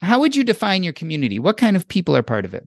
[0.00, 1.38] How would you define your community?
[1.38, 2.66] What kind of people are part of it?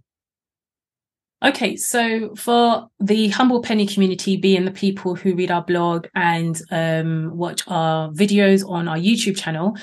[1.43, 6.61] Okay, so for the humble penny community, being the people who read our blog and
[6.69, 9.77] um, watch our videos on our YouTube channel,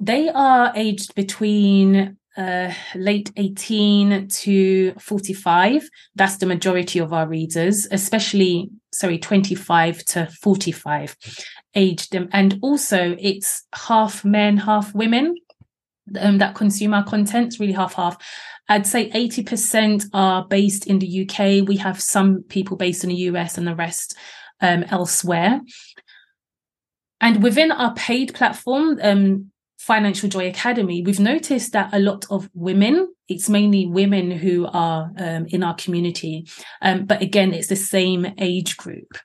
[0.00, 5.88] they are aged between uh, late 18 to 45.
[6.14, 11.16] That's the majority of our readers, especially, sorry, 25 to 45
[11.74, 12.14] aged.
[12.32, 15.34] And also, it's half men, half women
[16.20, 18.16] um, that consume our content, really half half.
[18.68, 21.66] I'd say 80% are based in the UK.
[21.66, 24.16] We have some people based in the US and the rest
[24.60, 25.60] um, elsewhere.
[27.20, 29.50] And within our paid platform, um,
[29.86, 35.12] Financial Joy Academy, we've noticed that a lot of women, it's mainly women who are
[35.16, 36.48] um, in our community.
[36.82, 39.16] Um, but again, it's the same age group.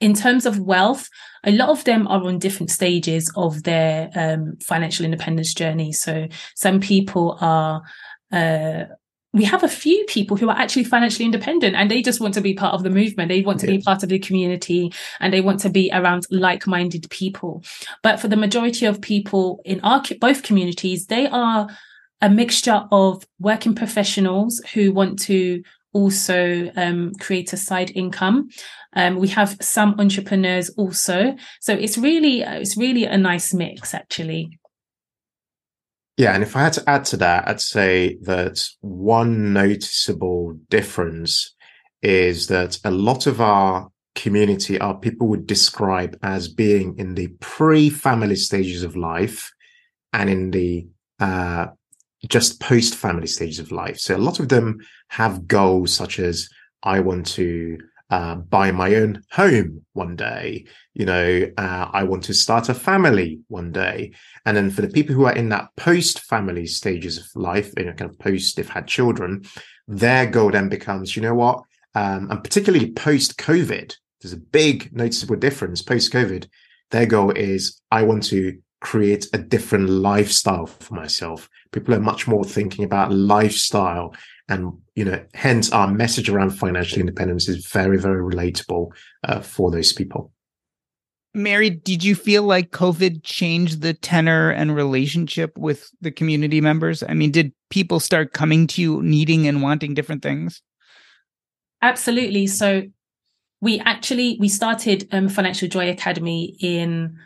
[0.00, 1.08] In terms of wealth,
[1.44, 5.92] a lot of them are on different stages of their um, financial independence journey.
[5.92, 7.82] So some people are
[8.32, 8.86] uh,
[9.36, 12.40] we have a few people who are actually financially independent and they just want to
[12.40, 13.28] be part of the movement.
[13.28, 13.76] They want to yeah.
[13.76, 17.62] be part of the community and they want to be around like-minded people.
[18.02, 21.68] But for the majority of people in our both communities, they are
[22.22, 28.48] a mixture of working professionals who want to also um, create a side income.
[28.94, 34.58] Um, we have some entrepreneurs also, so it's really it's really a nice mix actually.
[36.16, 41.54] Yeah, and if I had to add to that, I'd say that one noticeable difference
[42.00, 47.28] is that a lot of our community are people would describe as being in the
[47.40, 49.52] pre-family stages of life
[50.14, 50.86] and in the
[51.20, 51.66] uh,
[52.28, 53.98] just post-family stages of life.
[53.98, 56.48] So a lot of them have goals such as
[56.82, 57.76] I want to
[58.10, 60.66] uh, buy my own home one day.
[60.94, 64.12] You know, uh, I want to start a family one day.
[64.44, 67.84] And then for the people who are in that post family stages of life, you
[67.84, 69.44] know, kind of post, they've had children,
[69.88, 71.62] their goal then becomes, you know what?
[71.94, 76.48] Um, and particularly post COVID, there's a big noticeable difference post COVID.
[76.90, 81.48] Their goal is, I want to create a different lifestyle for myself.
[81.72, 84.14] People are much more thinking about lifestyle
[84.48, 88.90] and you know hence our message around financial independence is very very relatable
[89.24, 90.32] uh, for those people.
[91.34, 97.02] Mary did you feel like covid changed the tenor and relationship with the community members?
[97.02, 100.62] I mean did people start coming to you needing and wanting different things?
[101.82, 102.46] Absolutely.
[102.46, 102.82] So
[103.60, 107.18] we actually we started um, financial joy academy in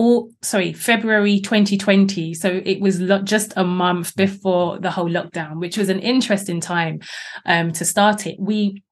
[0.00, 2.32] or sorry, February 2020.
[2.32, 6.58] So it was lo- just a month before the whole lockdown, which was an interesting
[6.58, 7.00] time
[7.44, 8.36] um, to start it.
[8.40, 8.82] We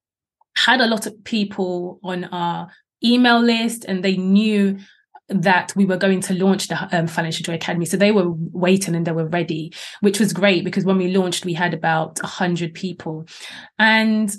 [0.54, 2.68] had a lot of people on our
[3.02, 4.78] email list and they knew
[5.30, 7.86] that we were going to launch the um, Financial Joy Academy.
[7.86, 11.46] So they were waiting and they were ready, which was great because when we launched,
[11.46, 13.26] we had about 100 people.
[13.78, 14.30] And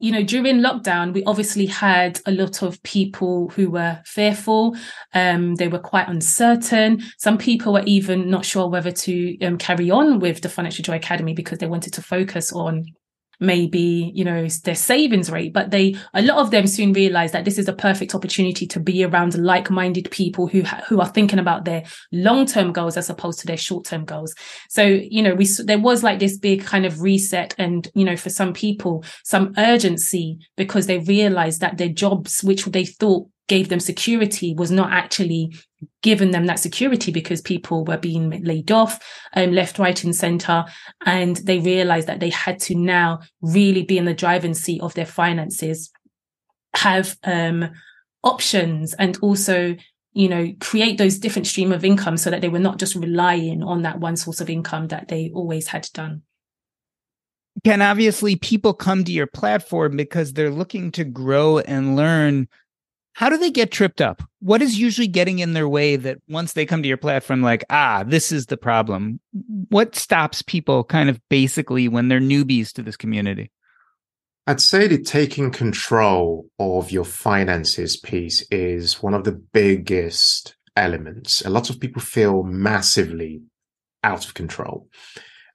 [0.00, 4.76] you know, during lockdown, we obviously had a lot of people who were fearful.
[5.12, 7.02] Um, they were quite uncertain.
[7.18, 10.96] Some people were even not sure whether to um, carry on with the Financial Joy
[10.96, 12.84] Academy because they wanted to focus on
[13.40, 17.44] maybe you know their savings rate but they a lot of them soon realize that
[17.44, 21.38] this is a perfect opportunity to be around like-minded people who ha- who are thinking
[21.38, 24.34] about their long-term goals as opposed to their short-term goals.
[24.68, 28.16] So you know we there was like this big kind of reset and you know
[28.16, 33.68] for some people some urgency because they realized that their jobs which they thought gave
[33.68, 35.56] them security was not actually
[36.02, 39.00] given them that security because people were being laid off
[39.34, 40.64] um, left right and center
[41.06, 44.94] and they realized that they had to now really be in the driving seat of
[44.94, 45.90] their finances
[46.74, 47.70] have um,
[48.22, 49.74] options and also
[50.12, 53.62] you know create those different stream of income so that they were not just relying
[53.62, 56.22] on that one source of income that they always had done
[57.64, 62.46] Ken, obviously people come to your platform because they're looking to grow and learn.
[63.18, 64.22] How do they get tripped up?
[64.38, 67.64] What is usually getting in their way that once they come to your platform, like,
[67.68, 69.18] ah, this is the problem?
[69.70, 73.50] What stops people kind of basically when they're newbies to this community?
[74.46, 81.44] I'd say that taking control of your finances piece is one of the biggest elements.
[81.44, 83.42] A lot of people feel massively
[84.04, 84.86] out of control.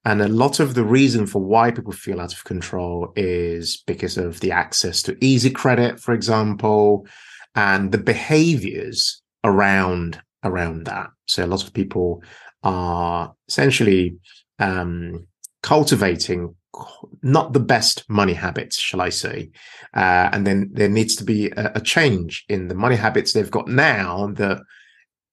[0.03, 4.17] And a lot of the reason for why people feel out of control is because
[4.17, 7.07] of the access to easy credit, for example,
[7.55, 11.09] and the behaviors around around that.
[11.27, 12.23] So a lot of people
[12.63, 14.17] are essentially
[14.59, 15.27] um,
[15.61, 16.55] cultivating
[17.21, 19.51] not the best money habits, shall I say?
[19.93, 23.51] Uh, and then there needs to be a, a, change in the money habits they've
[23.51, 24.59] got now that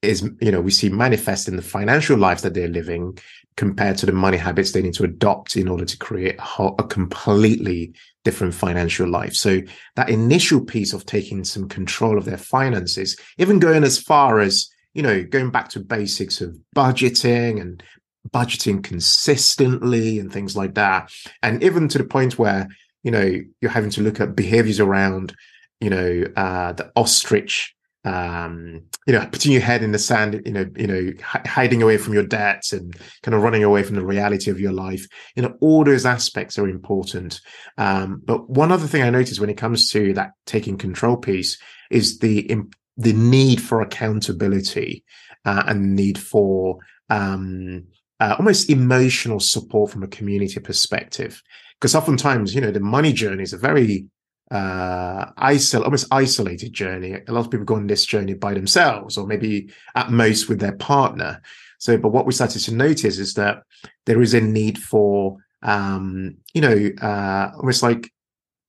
[0.02, 3.18] is, you know, we see manifest in the financial lives that they're living
[3.56, 6.84] compared to the money habits they need to adopt in order to create a, a
[6.84, 7.94] completely
[8.24, 9.34] different financial life.
[9.34, 9.60] So
[9.96, 14.68] that initial piece of taking some control of their finances, even going as far as,
[14.94, 17.82] you know, going back to basics of budgeting and
[18.28, 21.10] budgeting consistently and things like that.
[21.42, 22.68] And even to the point where,
[23.02, 25.34] you know, you're having to look at behaviors around,
[25.80, 27.74] you know, uh, the ostrich
[28.04, 31.98] um, you know, putting your head in the sand, you know, you know, hiding away
[31.98, 35.06] from your debts and kind of running away from the reality of your life.
[35.36, 37.40] You know, all those aspects are important.
[37.76, 41.58] Um, but one other thing I noticed when it comes to that taking control piece
[41.90, 42.50] is the
[42.96, 45.04] the need for accountability
[45.44, 46.78] uh, and need for
[47.08, 47.84] um,
[48.18, 51.42] uh, almost emotional support from a community perspective.
[51.78, 54.06] Because oftentimes, you know, the money journey is a very
[54.50, 57.18] uh, isol- almost isolated journey.
[57.26, 60.60] A lot of people go on this journey by themselves, or maybe at most with
[60.60, 61.40] their partner.
[61.78, 63.62] So, but what we started to notice is that
[64.06, 68.12] there is a need for, um, you know, uh, almost like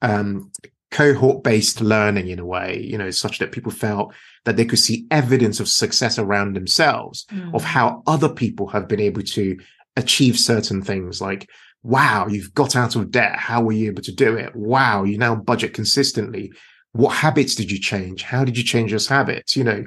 [0.01, 0.51] um,
[0.91, 4.13] cohort-based learning in a way, you know, such that people felt
[4.45, 7.53] that they could see evidence of success around themselves, mm.
[7.53, 9.57] of how other people have been able to
[9.97, 11.49] achieve certain things, like
[11.83, 13.35] wow, you've got out of debt.
[13.35, 14.55] How were you able to do it?
[14.55, 16.51] Wow, you now budget consistently.
[16.93, 18.23] What habits did you change?
[18.23, 19.55] How did you change those habits?
[19.55, 19.85] You know,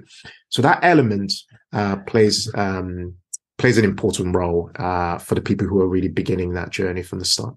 [0.49, 1.33] so that element
[1.73, 3.15] uh, plays um,
[3.59, 7.19] plays an important role uh, for the people who are really beginning that journey from
[7.19, 7.55] the start.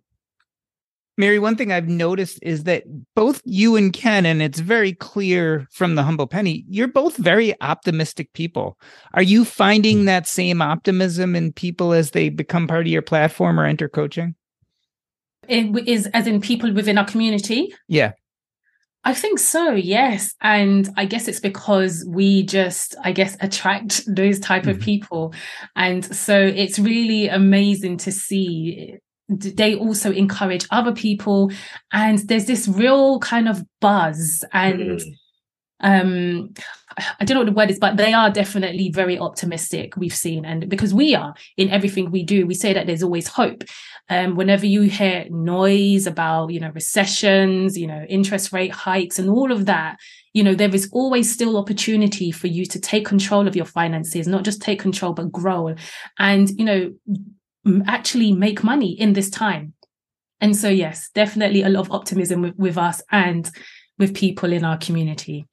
[1.18, 2.84] Mary, one thing I've noticed is that
[3.15, 7.59] both you and Ken, and it's very clear from the Humble Penny, you're both very
[7.59, 8.78] optimistic people.
[9.13, 10.05] Are you finding hmm.
[10.05, 14.36] that same optimism in people as they become part of your platform or enter coaching?
[15.47, 17.74] It is as in people within our community?
[17.88, 18.11] Yeah.
[19.03, 20.36] I think so, yes.
[20.41, 24.72] And I guess it's because we just, I guess, attract those type mm-hmm.
[24.72, 25.34] of people.
[25.76, 28.97] And so it's really amazing to see
[29.30, 31.52] they also encourage other people
[31.92, 35.14] and there's this real kind of buzz and mm.
[35.82, 36.54] um
[37.20, 39.96] I don't know what the word is, but they are definitely very optimistic.
[39.98, 43.28] We've seen, and because we are in everything we do, we say that there's always
[43.28, 43.64] hope.
[44.10, 49.30] Um, whenever you hear noise about, you know, recessions, you know, interest rate hikes, and
[49.30, 49.98] all of that,
[50.34, 54.28] you know, there is always still opportunity for you to take control of your finances,
[54.28, 55.76] not just take control, but grow.
[56.18, 56.94] And you know,
[57.88, 59.74] actually make money in this time.
[60.39, 63.49] And so, yes, definitely a lot of optimism with, with us and
[63.97, 65.47] with people in our community.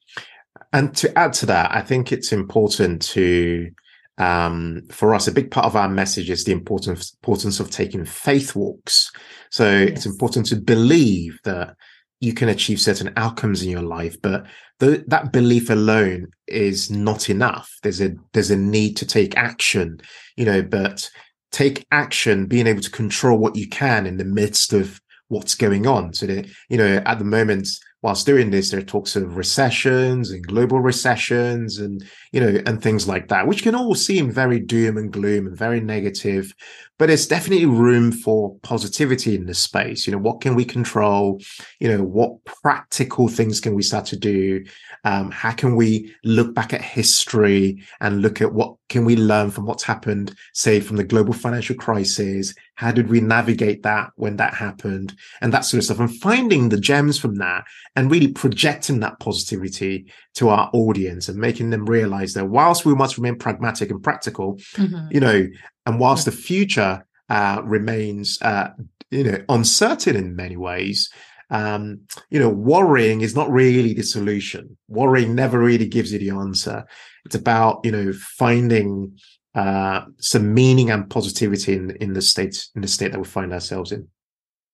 [0.71, 3.71] And to add to that, I think it's important to,
[4.17, 8.05] um, for us, a big part of our message is the importance, importance of taking
[8.05, 9.11] faith walks.
[9.49, 9.89] So yes.
[9.89, 11.75] it's important to believe that
[12.19, 14.45] you can achieve certain outcomes in your life, but
[14.79, 17.71] that belief alone is not enough.
[17.81, 19.99] There's a, there's a need to take action,
[20.35, 21.09] you know, but
[21.51, 25.87] take action, being able to control what you can in the midst of what's going
[25.87, 26.13] on.
[26.13, 27.67] So that, you know, at the moment,
[28.01, 32.81] whilst doing this, there are talks of recessions and global recessions and, you know, and
[32.81, 36.53] things like that, which can all seem very doom and gloom and very negative.
[36.97, 40.07] But there's definitely room for positivity in this space.
[40.07, 41.41] You know, what can we control?
[41.79, 44.63] You know, what practical things can we start to do?
[45.03, 49.51] Um, how can we look back at history and look at what can we learn
[49.51, 52.53] from what's happened, say, from the global financial crisis?
[52.75, 55.99] How did we navigate that when that happened and that sort of stuff?
[55.99, 57.65] And finding the gems from that
[57.95, 60.05] and really projecting that positivity
[60.35, 64.55] to our audience and making them realize that whilst we must remain pragmatic and practical,
[64.73, 65.07] mm-hmm.
[65.11, 65.47] you know,
[65.85, 68.69] and whilst the future uh, remains, uh,
[69.11, 71.09] you know, uncertain in many ways,
[71.49, 74.77] um, you know, worrying is not really the solution.
[74.87, 76.85] Worrying never really gives you the answer.
[77.25, 79.17] It's about, you know, finding
[79.53, 83.53] uh, some meaning and positivity in, in the state in the state that we find
[83.53, 84.07] ourselves in.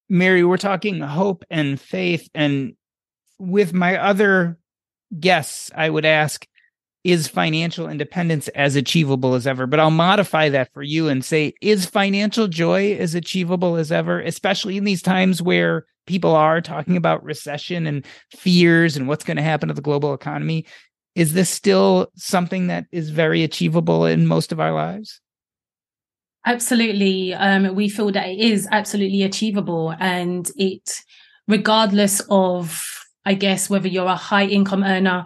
[0.09, 2.27] Mary, we're talking hope and faith.
[2.33, 2.73] And
[3.37, 4.57] with my other
[5.19, 6.47] guests, I would ask,
[7.03, 9.65] is financial independence as achievable as ever?
[9.65, 14.19] But I'll modify that for you and say, is financial joy as achievable as ever,
[14.21, 18.05] especially in these times where people are talking about recession and
[18.35, 20.65] fears and what's going to happen to the global economy?
[21.15, 25.19] Is this still something that is very achievable in most of our lives?
[26.45, 27.33] Absolutely.
[27.33, 30.95] Um, we feel that it is absolutely achievable and it,
[31.47, 35.25] regardless of, I guess, whether you're a high income earner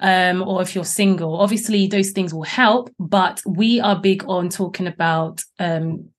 [0.00, 1.36] um, or if you're single.
[1.40, 6.10] Obviously, those things will help, but we are big on talking about um,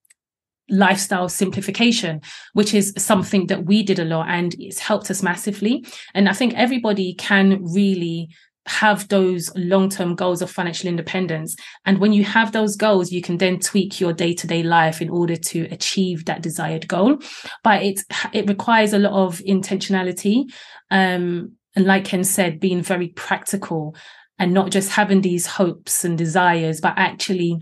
[0.68, 2.20] lifestyle simplification,
[2.52, 5.84] which is something that we did a lot and it's helped us massively.
[6.14, 8.28] And I think everybody can really
[8.68, 11.56] have those long-term goals of financial independence
[11.86, 15.36] and when you have those goals you can then tweak your day-to-day life in order
[15.36, 17.18] to achieve that desired goal
[17.64, 18.00] but it
[18.32, 20.44] it requires a lot of intentionality
[20.90, 23.94] um, and like Ken said, being very practical
[24.38, 27.56] and not just having these hopes and desires, but actually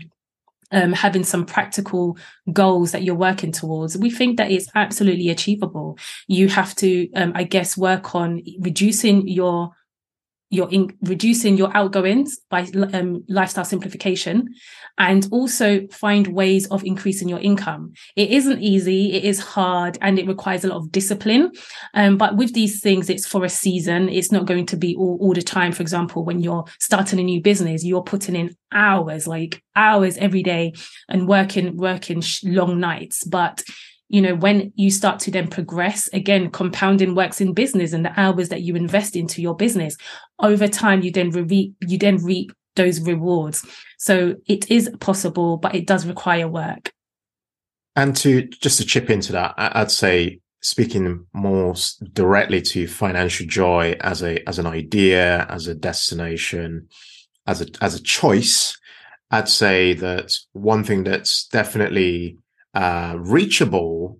[0.71, 2.17] um, having some practical
[2.51, 3.97] goals that you're working towards.
[3.97, 5.97] We think that it's absolutely achievable.
[6.27, 9.71] You have to, um, I guess, work on reducing your
[10.49, 14.47] you're in reducing your outgoings by um, lifestyle simplification
[14.97, 17.93] and also find ways of increasing your income.
[18.15, 21.51] It isn't easy it is hard and it requires a lot of discipline.
[21.93, 24.09] Um, but with these things it's for a season.
[24.09, 25.71] It's not going to be all, all the time.
[25.71, 30.43] For example when you're starting a new business you're putting in hours like hours every
[30.43, 30.73] day
[31.09, 33.23] and working working sh- long nights.
[33.23, 33.63] But
[34.09, 38.19] you know, when you start to then progress, again, compounding works in business and the
[38.19, 39.97] hours that you invest into your business
[40.39, 43.65] over time, you then reap, you then reap those rewards.
[43.97, 46.91] So it is possible, but it does require work.
[47.95, 51.73] And to just to chip into that, I'd say speaking more
[52.13, 56.87] directly to financial joy as a as an idea, as a destination,
[57.47, 58.77] as a as a choice,
[59.31, 62.37] I'd say that one thing that's definitely
[62.77, 64.19] uh, reachable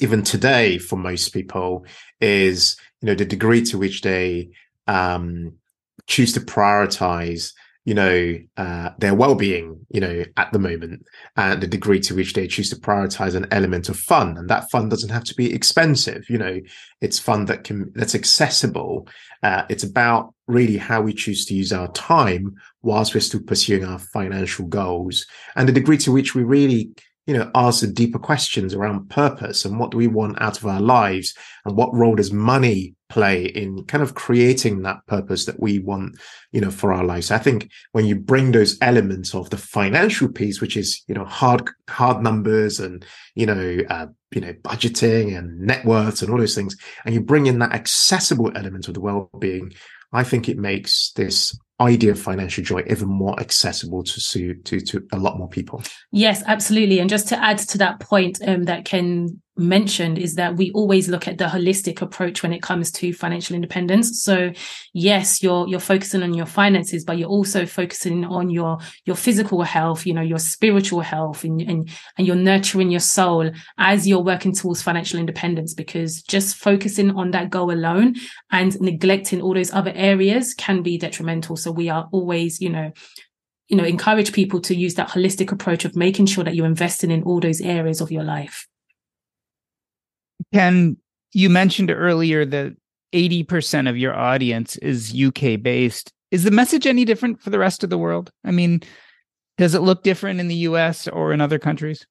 [0.00, 1.84] even today for most people
[2.22, 4.48] is you know the degree to which they
[4.86, 5.52] um,
[6.06, 7.52] choose to prioritize
[7.84, 11.04] you know uh, their well-being you know at the moment
[11.36, 14.38] and the degree to which they choose to prioritize an element of fun.
[14.38, 16.60] And that fun doesn't have to be expensive you know
[17.02, 19.06] it's fun that can that's accessible.
[19.42, 23.84] Uh, it's about really how we choose to use our time whilst we're still pursuing
[23.84, 25.26] our financial goals.
[25.56, 26.90] And the degree to which we really
[27.28, 30.64] you know, ask the deeper questions around purpose and what do we want out of
[30.64, 31.34] our lives
[31.66, 36.18] and what role does money play in kind of creating that purpose that we want,
[36.52, 37.30] you know, for our lives.
[37.30, 41.26] I think when you bring those elements of the financial piece, which is, you know,
[41.26, 43.04] hard, hard numbers and,
[43.34, 47.20] you know, uh, you know, budgeting and net worth and all those things, and you
[47.20, 49.74] bring in that accessible element of the well-being,
[50.14, 55.06] I think it makes this idea of financial joy even more accessible to to to
[55.12, 55.82] a lot more people.
[56.10, 56.98] Yes, absolutely.
[56.98, 61.08] And just to add to that point um, that Ken mentioned is that we always
[61.08, 64.22] look at the holistic approach when it comes to financial independence.
[64.22, 64.52] So
[64.92, 69.62] yes, you're you're focusing on your finances, but you're also focusing on your your physical
[69.62, 74.22] health, you know, your spiritual health and and, and you're nurturing your soul as you're
[74.22, 78.14] working towards financial independence because just focusing on that goal alone
[78.50, 81.56] and neglecting all those other areas can be detrimental.
[81.56, 82.92] So we are always, you know,
[83.68, 87.10] you know, encourage people to use that holistic approach of making sure that you're investing
[87.10, 88.66] in all those areas of your life.
[90.52, 90.96] Ken,
[91.32, 92.76] you mentioned earlier that
[93.12, 96.12] 80% of your audience is UK based.
[96.30, 98.30] Is the message any different for the rest of the world?
[98.44, 98.80] I mean,
[99.56, 102.06] does it look different in the US or in other countries?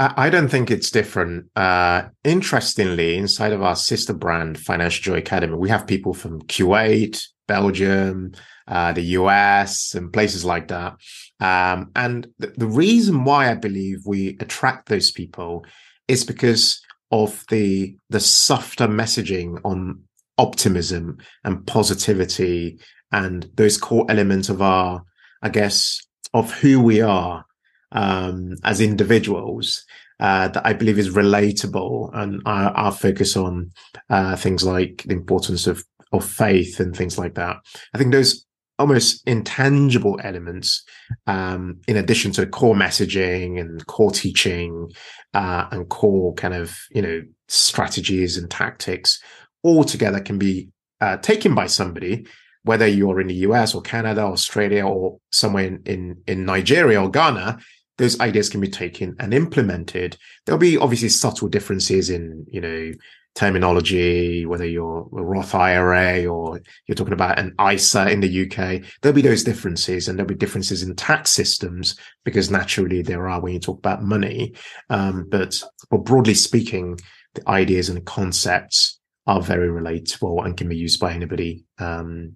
[0.00, 1.46] I don't think it's different.
[1.56, 7.20] Uh, interestingly, inside of our sister brand, Financial Joy Academy, we have people from Kuwait,
[7.48, 8.32] Belgium,
[8.68, 10.94] uh, the US, and places like that.
[11.40, 15.64] Um, and th- the reason why I believe we attract those people
[16.06, 16.80] is because
[17.10, 20.02] of the the softer messaging on
[20.36, 22.78] optimism and positivity
[23.12, 25.02] and those core elements of our
[25.42, 26.00] i guess
[26.34, 27.44] of who we are
[27.92, 29.84] um, as individuals
[30.20, 33.72] uh, that i believe is relatable and our, our focus on
[34.10, 35.82] uh, things like the importance of
[36.12, 37.56] of faith and things like that.
[37.94, 38.46] I think those
[38.78, 40.82] almost intangible elements
[41.26, 44.90] um, in addition to core messaging and core teaching
[45.34, 49.20] uh, and core kind of you know strategies and tactics
[49.62, 50.68] all together can be
[51.00, 52.26] uh, taken by somebody
[52.64, 57.02] whether you're in the us or canada or australia or somewhere in, in, in nigeria
[57.02, 57.58] or ghana
[57.98, 60.16] those ideas can be taken and implemented.
[60.46, 62.92] There'll be obviously subtle differences in, you know,
[63.38, 68.82] terminology, whether you're a Roth IRA or you're talking about an ISA in the UK,
[69.00, 73.40] there'll be those differences and there'll be differences in tax systems because naturally there are
[73.40, 74.54] when you talk about money.
[74.90, 76.98] Um, but, but broadly speaking,
[77.34, 82.32] the ideas and the concepts are very relatable and can be used by anybody um,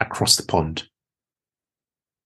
[0.00, 0.88] across the pond.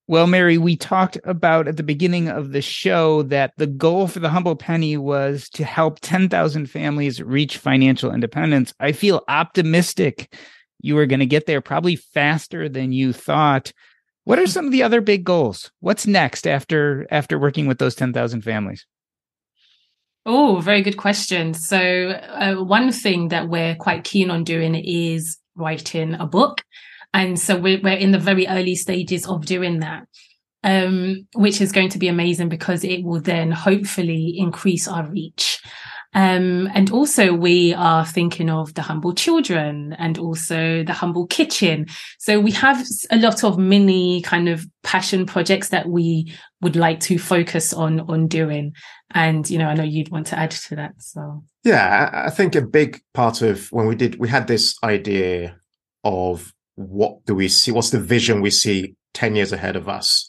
[0.09, 4.21] Well, Mary, we talked about at the beginning of the show that the goal for
[4.21, 8.73] the Humble Penny was to help 10,000 families reach financial independence.
[8.79, 10.33] I feel optimistic
[10.81, 13.73] you are going to get there probably faster than you thought.
[14.23, 15.73] What are some of the other big goals?
[15.81, 18.87] What's next after after working with those 10,000 families?
[20.25, 21.55] Oh, very good question.
[21.55, 26.63] So, uh, one thing that we're quite keen on doing is writing a book.
[27.17, 30.07] And so we're, we're in the very early stages of doing that,
[30.63, 35.59] um, which is going to be amazing because it will then hopefully increase our reach.
[36.13, 41.87] Um, and also we are thinking of the humble children and also the humble kitchen.
[42.19, 47.01] So we have a lot of mini kind of passion projects that we would like
[47.01, 48.75] to focus on, on doing.
[49.13, 50.93] And, you know, I know you'd want to add to that.
[50.99, 51.43] So.
[51.65, 55.57] Yeah, I think a big part of when we did, we had this idea
[56.05, 57.73] of what do we see?
[57.73, 60.29] What's the vision we see 10 years ahead of us?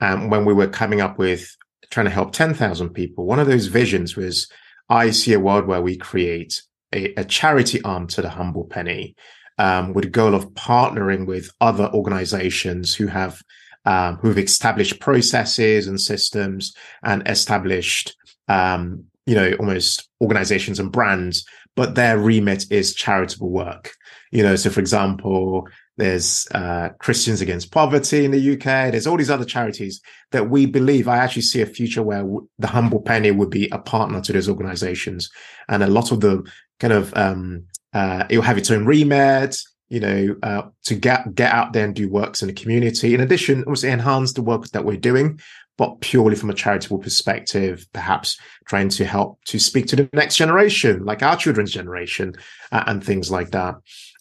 [0.00, 1.56] Um, when we were coming up with
[1.90, 4.48] trying to help 10,000 people, one of those visions was
[4.88, 9.14] I see a world where we create a, a charity arm to the Humble Penny
[9.58, 13.40] um, with the goal of partnering with other organizations who have
[13.86, 18.16] um, who've established processes and systems and established
[18.48, 21.44] um, you know almost organizations and brands
[21.76, 23.92] but their remit is charitable work
[24.30, 28.90] you know so for example there's uh, Christians Against Poverty in the UK.
[28.90, 30.00] There's all these other charities
[30.32, 31.06] that we believe.
[31.06, 34.32] I actually see a future where w- the Humble Penny would be a partner to
[34.32, 35.30] those organizations,
[35.68, 36.42] and a lot of the
[36.80, 39.56] kind of um, uh, it will have its own remit.
[39.88, 43.14] You know, uh, to get get out there and do works in the community.
[43.14, 45.38] In addition, also enhance the work that we're doing,
[45.76, 50.36] but purely from a charitable perspective, perhaps trying to help to speak to the next
[50.36, 52.34] generation, like our children's generation,
[52.72, 53.74] uh, and things like that.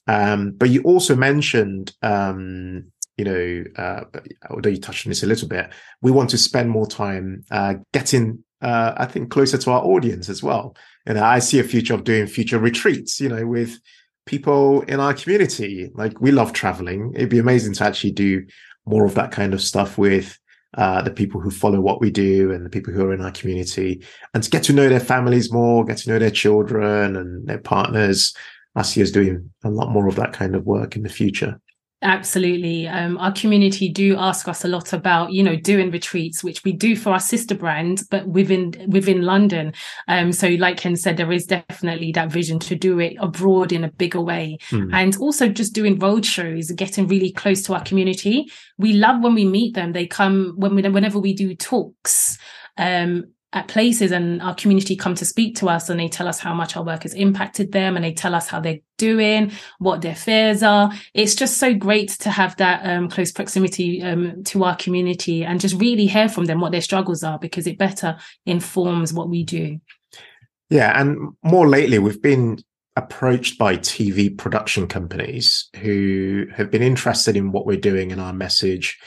[0.07, 4.03] Um, but you also mentioned, um, you know, uh,
[4.49, 5.69] although you touched on this a little bit,
[6.01, 10.29] we want to spend more time uh, getting, uh, I think, closer to our audience
[10.29, 10.75] as well.
[11.05, 13.79] And I see a future of doing future retreats, you know, with
[14.25, 15.91] people in our community.
[15.93, 17.13] Like we love traveling.
[17.15, 18.45] It'd be amazing to actually do
[18.85, 20.37] more of that kind of stuff with
[20.75, 23.31] uh, the people who follow what we do and the people who are in our
[23.31, 27.47] community and to get to know their families more, get to know their children and
[27.47, 28.33] their partners
[28.75, 31.59] I see us doing a lot more of that kind of work in the future.
[32.03, 32.85] Absolutely.
[32.85, 36.73] Um, our community do ask us a lot about, you know, doing retreats, which we
[36.73, 39.73] do for our sister brand, but within within London.
[40.09, 43.85] Um, so like Ken said, there is definitely that vision to do it abroad in
[43.85, 44.57] a bigger way.
[44.71, 44.89] Mm.
[44.93, 48.51] And also just doing road shows, getting really close to our community.
[48.77, 49.93] We love when we meet them.
[49.93, 52.37] They come when we, whenever we do talks.
[52.77, 56.39] Um, at places and our community come to speak to us and they tell us
[56.39, 60.01] how much our work has impacted them and they tell us how they're doing, what
[60.01, 60.91] their fears are.
[61.13, 65.61] It's just so great to have that um, close proximity um, to our community and
[65.61, 69.43] just really hear from them what their struggles are because it better informs what we
[69.43, 69.79] do.
[70.69, 70.99] Yeah.
[70.99, 72.57] And more lately, we've been
[72.95, 78.33] approached by TV production companies who have been interested in what we're doing and our
[78.33, 78.99] message.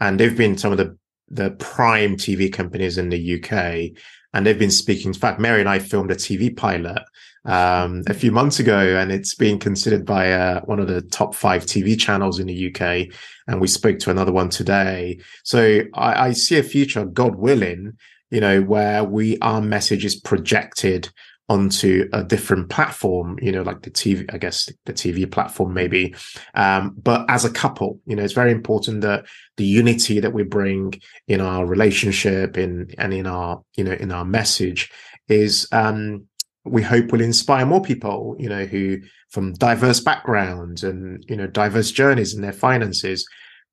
[0.00, 0.98] And they've been some of the
[1.28, 3.96] the prime TV companies in the UK,
[4.32, 5.08] and they've been speaking.
[5.08, 7.02] In fact, Mary and I filmed a TV pilot
[7.44, 11.34] um, a few months ago, and it's being considered by uh, one of the top
[11.34, 13.14] five TV channels in the UK.
[13.46, 15.20] And we spoke to another one today.
[15.44, 17.92] So I, I see a future, God willing,
[18.30, 21.10] you know, where we our message is projected
[21.48, 26.14] onto a different platform, you know, like the TV, I guess the TV platform maybe.
[26.54, 29.26] Um, but as a couple, you know, it's very important that
[29.56, 30.94] the unity that we bring
[31.28, 34.90] in our relationship in and in our, you know, in our message
[35.28, 36.26] is um
[36.64, 41.46] we hope will inspire more people, you know, who from diverse backgrounds and, you know,
[41.46, 43.26] diverse journeys in their finances.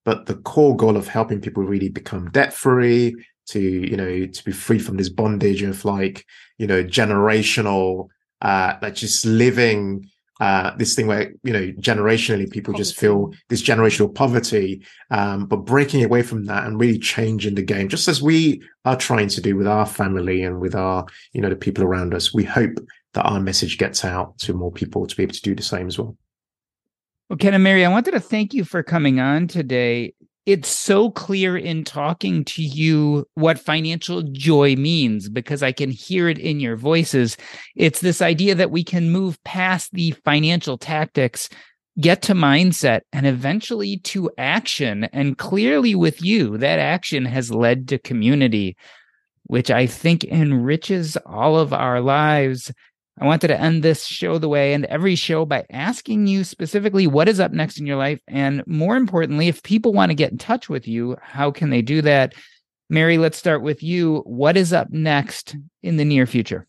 [0.03, 3.15] But the core goal of helping people really become debt free,
[3.51, 6.25] to you know to be free from this bondage of like
[6.57, 8.07] you know generational
[8.41, 12.83] uh like just living uh this thing where you know generationally people poverty.
[12.83, 17.61] just feel this generational poverty um but breaking away from that and really changing the
[17.61, 21.41] game just as we are trying to do with our family and with our you
[21.41, 22.33] know the people around us.
[22.33, 22.77] We hope
[23.13, 25.87] that our message gets out to more people to be able to do the same
[25.87, 26.17] as well.
[27.29, 30.13] Well ken and mary i wanted to thank you for coming on today
[30.45, 36.29] it's so clear in talking to you what financial joy means because I can hear
[36.29, 37.37] it in your voices.
[37.75, 41.47] It's this idea that we can move past the financial tactics,
[41.99, 45.03] get to mindset, and eventually to action.
[45.13, 48.75] And clearly, with you, that action has led to community,
[49.43, 52.71] which I think enriches all of our lives.
[53.21, 57.05] I wanted to end this show the way and every show by asking you specifically
[57.05, 58.19] what is up next in your life.
[58.27, 61.83] And more importantly, if people want to get in touch with you, how can they
[61.83, 62.33] do that?
[62.89, 64.23] Mary, let's start with you.
[64.25, 66.65] What is up next in the near future?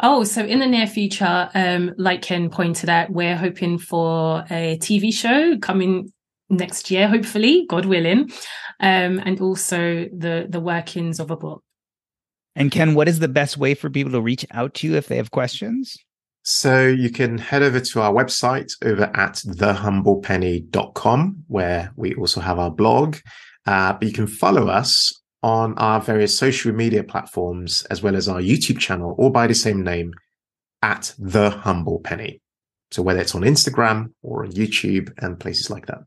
[0.00, 4.76] Oh, so in the near future, um, like Ken pointed out, we're hoping for a
[4.78, 6.12] TV show coming
[6.50, 8.30] next year, hopefully, God willing,
[8.78, 11.64] um, and also the the workings of a book.
[12.58, 15.06] And Ken, what is the best way for people to reach out to you if
[15.06, 15.96] they have questions?
[16.42, 22.58] So you can head over to our website over at thehumblepenny.com, where we also have
[22.58, 23.18] our blog.
[23.64, 25.12] Uh, but you can follow us
[25.44, 29.54] on our various social media platforms, as well as our YouTube channel, all by the
[29.54, 30.12] same name,
[30.82, 32.40] at The Humble Penny.
[32.90, 36.00] So whether it's on Instagram or on YouTube and places like that.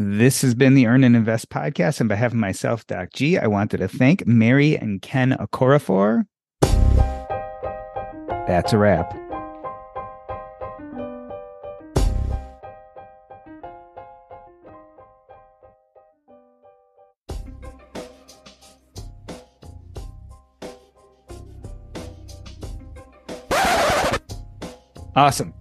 [0.00, 2.00] This has been the Earn and Invest podcast.
[2.00, 6.24] On behalf of myself, Doc G, I wanted to thank Mary and Ken Okorafor.
[8.46, 9.12] That's a wrap.
[25.16, 25.52] Awesome.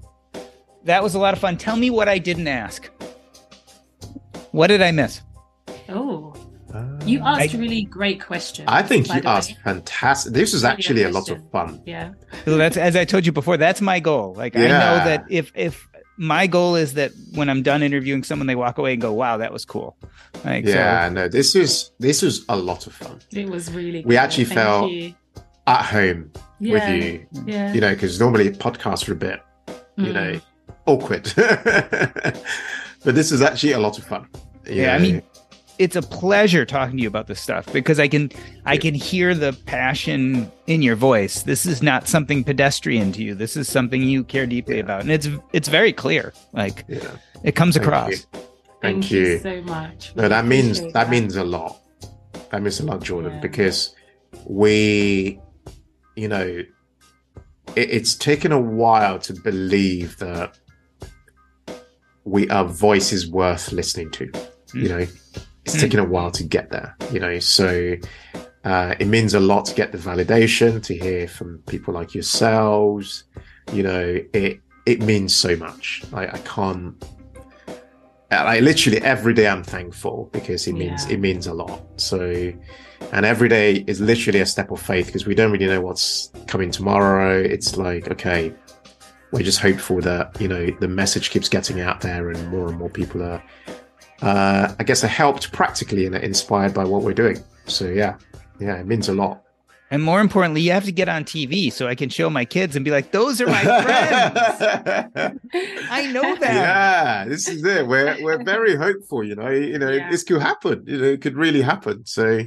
[0.83, 1.57] That was a lot of fun.
[1.57, 2.91] Tell me what I didn't ask.
[4.51, 5.21] What did I miss?
[5.89, 6.33] Oh,
[7.05, 8.67] you asked I, really great questions.
[8.69, 9.57] I think you asked way.
[9.63, 10.33] fantastic.
[10.33, 11.81] This was actually a lot of fun.
[11.85, 12.13] Yeah.
[12.45, 13.57] So that's as I told you before.
[13.57, 14.33] That's my goal.
[14.33, 14.61] Like yeah.
[14.61, 15.87] I know that if if
[16.17, 19.37] my goal is that when I'm done interviewing someone, they walk away and go, "Wow,
[19.37, 19.95] that was cool."
[20.43, 21.13] Like, yeah, so.
[21.13, 23.19] no, this was this was a lot of fun.
[23.31, 24.03] It was really.
[24.03, 25.15] We actually Thank felt you.
[25.67, 26.73] at home yeah.
[26.73, 27.27] with you.
[27.45, 27.73] Yeah.
[27.73, 29.41] You know, because normally podcasts are a bit,
[29.95, 30.13] you mm.
[30.13, 30.41] know,
[30.85, 31.31] awkward.
[33.07, 34.27] but this is actually a lot of fun.
[34.69, 35.23] Yeah, I mean,
[35.79, 38.29] it's a pleasure talking to you about this stuff because I can
[38.65, 41.43] I can hear the passion in your voice.
[41.43, 43.33] This is not something pedestrian to you.
[43.33, 44.81] This is something you care deeply yeah.
[44.81, 46.33] about, and it's it's very clear.
[46.51, 47.11] Like yeah.
[47.45, 48.09] it comes Thank across.
[48.09, 48.17] You.
[48.17, 48.41] Thank,
[48.81, 49.19] Thank you.
[49.21, 49.39] you.
[49.39, 50.11] so much.
[50.17, 51.77] No, that means that, that, means a lot.
[52.49, 53.39] That means a lot, Jordan, yeah.
[53.39, 53.95] because
[54.43, 55.39] we,
[56.17, 56.45] you know,
[57.77, 60.57] it, it's taken a while to believe that
[62.27, 64.27] we our voice is worth listening to.
[64.27, 64.73] Mm.
[64.73, 65.07] You know,
[65.65, 65.79] it's mm.
[65.79, 67.39] taken a while to get there, you know.
[67.39, 67.95] So
[68.63, 73.23] uh, it means a lot to get the validation, to hear from people like yourselves.
[73.71, 76.03] You know, it it means so much.
[76.13, 77.03] I, I can't.
[78.29, 81.13] I literally every day I'm thankful because it means yeah.
[81.13, 81.81] it means a lot.
[81.95, 82.51] So,
[83.13, 86.29] and every day is literally a step of faith because we don't really know what's
[86.47, 87.39] coming tomorrow.
[87.39, 88.53] It's like okay,
[89.31, 92.77] we're just hopeful that you know the message keeps getting out there and more and
[92.77, 93.43] more people are
[94.21, 97.43] uh, I guess are helped practically and inspired by what we're doing.
[97.65, 98.17] So yeah,
[98.59, 99.43] yeah, it means a lot.
[99.89, 102.75] And more importantly, you have to get on TV so I can show my kids
[102.75, 105.39] and be like, "Those are my friends."
[105.89, 106.53] I know that.
[106.53, 107.87] Yeah, this is it.
[107.87, 109.23] We're we're very hopeful.
[109.23, 110.09] You know, you know, yeah.
[110.11, 110.83] this could happen.
[110.87, 112.05] You know, it could really happen.
[112.05, 112.41] So,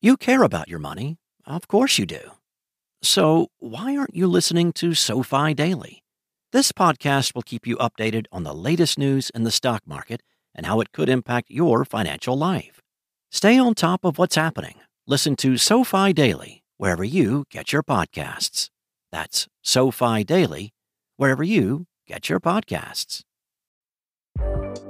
[0.00, 2.20] you care about your money, of course you do.
[3.06, 6.02] So why aren't you listening to SoFi Daily?
[6.50, 10.22] This podcast will keep you updated on the latest news in the stock market
[10.56, 12.82] and how it could impact your financial life.
[13.30, 14.74] Stay on top of what's happening.
[15.06, 18.70] Listen to SoFi Daily wherever you get your podcasts.
[19.12, 20.72] That's SoFi Daily
[21.16, 23.22] wherever you get your podcasts.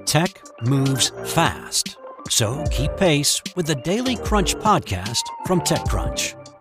[0.07, 1.99] Tech moves fast,
[2.31, 6.46] so keep pace with the Daily Crunch podcast from TechCrunch.